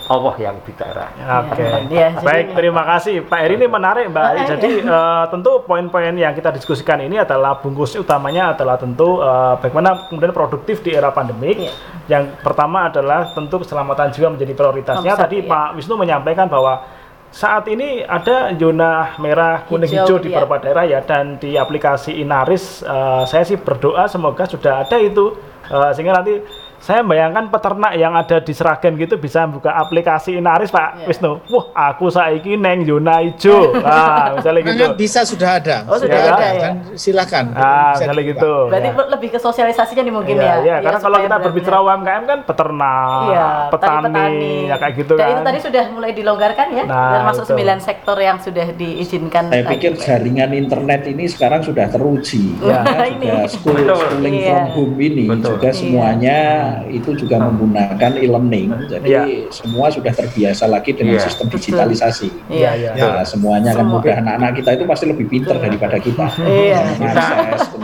[0.07, 1.11] Allah yang bicara.
[1.43, 4.23] Oke, Iya, jadi- baik terima kasih Pak Eri ini menarik Mbak.
[4.23, 9.53] Ah, Jadi eh, tentu poin-poin yang kita diskusikan ini adalah bungkus utamanya adalah tentu eh,
[9.59, 11.59] bagaimana kemudian produktif di era pandemik.
[11.59, 11.71] Iya.
[12.07, 15.13] Yang pertama adalah tentu keselamatan jiwa menjadi prioritasnya.
[15.13, 15.49] Tadi iya.
[15.51, 16.87] Pak Wisnu menyampaikan bahwa
[17.27, 20.41] saat ini ada zona merah, kuning, Hijau, hijau, di iya.
[20.41, 25.35] beberapa daerah ya dan di aplikasi Inaris eh, saya sih berdoa semoga sudah ada itu
[25.67, 26.39] eh, sehingga nanti
[26.87, 31.05] saya bayangkan peternak yang ada di Seragen gitu bisa buka aplikasi Inaris Pak Iya.
[31.05, 31.43] Wisnu.
[31.45, 33.75] Wah, aku saiki neng zona hijau.
[33.77, 34.79] Nah, misalnya gitu.
[34.79, 35.83] Kan bisa sudah ada.
[35.83, 36.61] Oh, sudah ada, ya?
[36.63, 37.45] Kan silakan.
[37.51, 38.31] Ah, Bisa misalnya dibuka.
[38.31, 38.53] gitu.
[38.71, 39.03] Berarti ya.
[39.09, 40.55] lebih ke sosialisasinya nih mungkin Iya, ya.
[40.57, 44.53] iya, karena kalau kita benar-benar- berbicara UMKM kan peternak, Iya, petani, petani.
[44.63, 45.27] ya kayak gitu Dan kan.
[45.29, 47.43] itu tadi sudah mulai dilonggarkan ya, Nah, termasuk.
[47.49, 49.43] 9 sektor yang sudah diizinkan.
[49.45, 52.55] Saya tadi, pikir jaringan internet ini sekarang sudah teruji.
[52.61, 52.79] Ya.
[52.81, 53.25] Karena Ini.
[53.25, 54.47] juga school, schooling Iya.
[54.47, 55.47] from home ini Betul.
[55.51, 56.39] juga semuanya
[56.85, 58.67] itu juga menggunakan e-learning.
[58.87, 59.23] Jadi Iya.
[59.49, 61.25] semua sudah terbiasa lagi dengan Iya.
[61.25, 62.29] sistem digitalisasi.
[62.47, 62.71] Iya.
[62.77, 62.91] iya.
[62.93, 63.99] Ya, semuanya kan Semua.
[63.99, 64.15] mudah.
[64.17, 66.25] Anak-anak kita itu pasti lebih pinter daripada kita.
[66.39, 66.79] Iya.
[66.97, 67.25] kita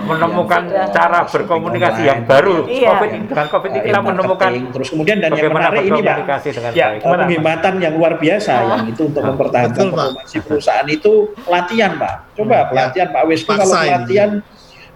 [0.04, 0.88] menemukan Sudah.
[0.92, 2.10] cara berkomunikasi online.
[2.12, 2.56] yang baru.
[2.68, 2.90] Iya.
[2.92, 6.72] COVID ini- dengan COVID ini kita menemukan terus kemudian dan yang menarik ini Pak dengan
[6.74, 12.16] Ya, penghematan yang luar biasa yang itu untuk mempertahankan Betul, perusahaan itu pelatihan Pak.
[12.36, 14.30] Coba pelatihan Pak Wisnu kalau pelatihan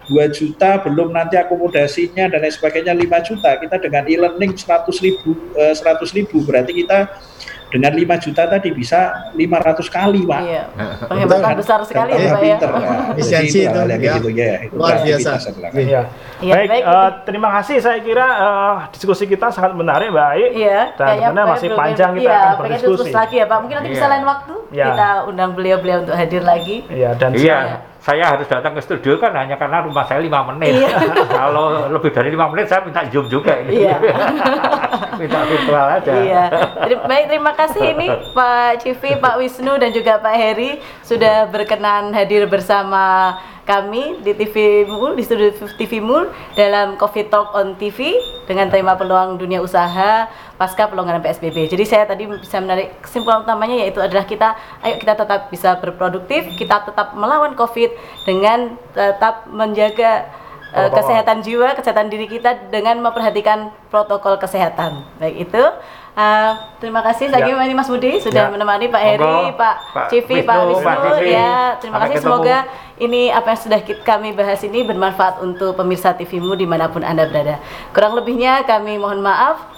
[0.08, 5.36] 2 juta belum nanti akomodasinya dan lain sebagainya 5 juta kita dengan e-learning 100 ribu
[5.52, 7.12] eh, 100 ribu berarti kita
[7.68, 10.40] dengan 5 juta tadi bisa 500 kali Pak.
[10.40, 10.62] Iya.
[11.12, 12.44] Penghematan Kan- besar sekali ya tambah Pak ya.
[12.56, 12.80] pinter, ya.
[12.88, 13.96] Jadi Efisiensi itu itu, ya.
[14.16, 14.54] gitu ya.
[14.64, 15.30] Itu Luar biasa.
[15.76, 16.00] Iya.
[16.38, 17.76] Iya, baik, baik, eh, terima kasih.
[17.84, 20.44] Saya kira eh, diskusi kita sangat menarik, Mbak Ai.
[20.56, 23.10] Iya, Dan sebenarnya masih belum- panjang kita iya, akan berdiskusi.
[23.12, 23.58] lagi ya Pak.
[23.60, 24.12] Mungkin nanti bisa Iya.
[24.16, 24.86] lain waktu Iya.
[24.88, 26.76] kita undang beliau-beliau untuk hadir lagi.
[26.88, 27.58] Iya, dan Iya,
[28.08, 30.80] saya harus datang ke studio kan hanya karena rumah saya lima menit.
[30.80, 30.96] Iya.
[31.44, 33.84] Kalau lebih dari lima menit saya minta zoom juga ini.
[33.84, 34.00] Iya.
[35.20, 36.12] minta virtual aja.
[36.16, 36.44] Iya.
[37.04, 42.48] Baik, terima kasih ini Pak Civi, Pak Wisnu dan juga Pak Heri sudah berkenan hadir
[42.48, 43.36] bersama
[43.68, 48.16] kami di TV Mul, di studio TV Mul dalam Coffee Talk on TV
[48.48, 50.24] dengan tema peluang dunia usaha
[50.58, 51.70] pasca pelonggaran PSBB.
[51.70, 56.50] Jadi saya tadi bisa menarik kesimpulan utamanya yaitu adalah kita ayo kita tetap bisa berproduktif,
[56.58, 57.94] kita tetap melawan Covid
[58.26, 60.26] dengan tetap menjaga
[60.68, 61.00] Protokol.
[61.00, 65.00] kesehatan jiwa, kesehatan diri kita dengan memperhatikan protokol kesehatan.
[65.16, 65.64] Baik itu
[66.18, 66.50] Uh,
[66.82, 67.74] terima kasih lagi ya.
[67.78, 68.50] Mas Budi sudah ya.
[68.50, 70.82] menemani Pak Heri, Monggo, Pak, Pak Civi, Pak Wisnu.
[70.82, 72.18] Pak ya, terima kasih.
[72.18, 72.26] Ketemu.
[72.26, 72.58] Semoga
[72.98, 77.22] ini apa yang sudah kami bahas ini bermanfaat untuk pemirsa TVmu di mana pun anda
[77.22, 77.62] berada.
[77.94, 79.77] Kurang lebihnya kami mohon maaf.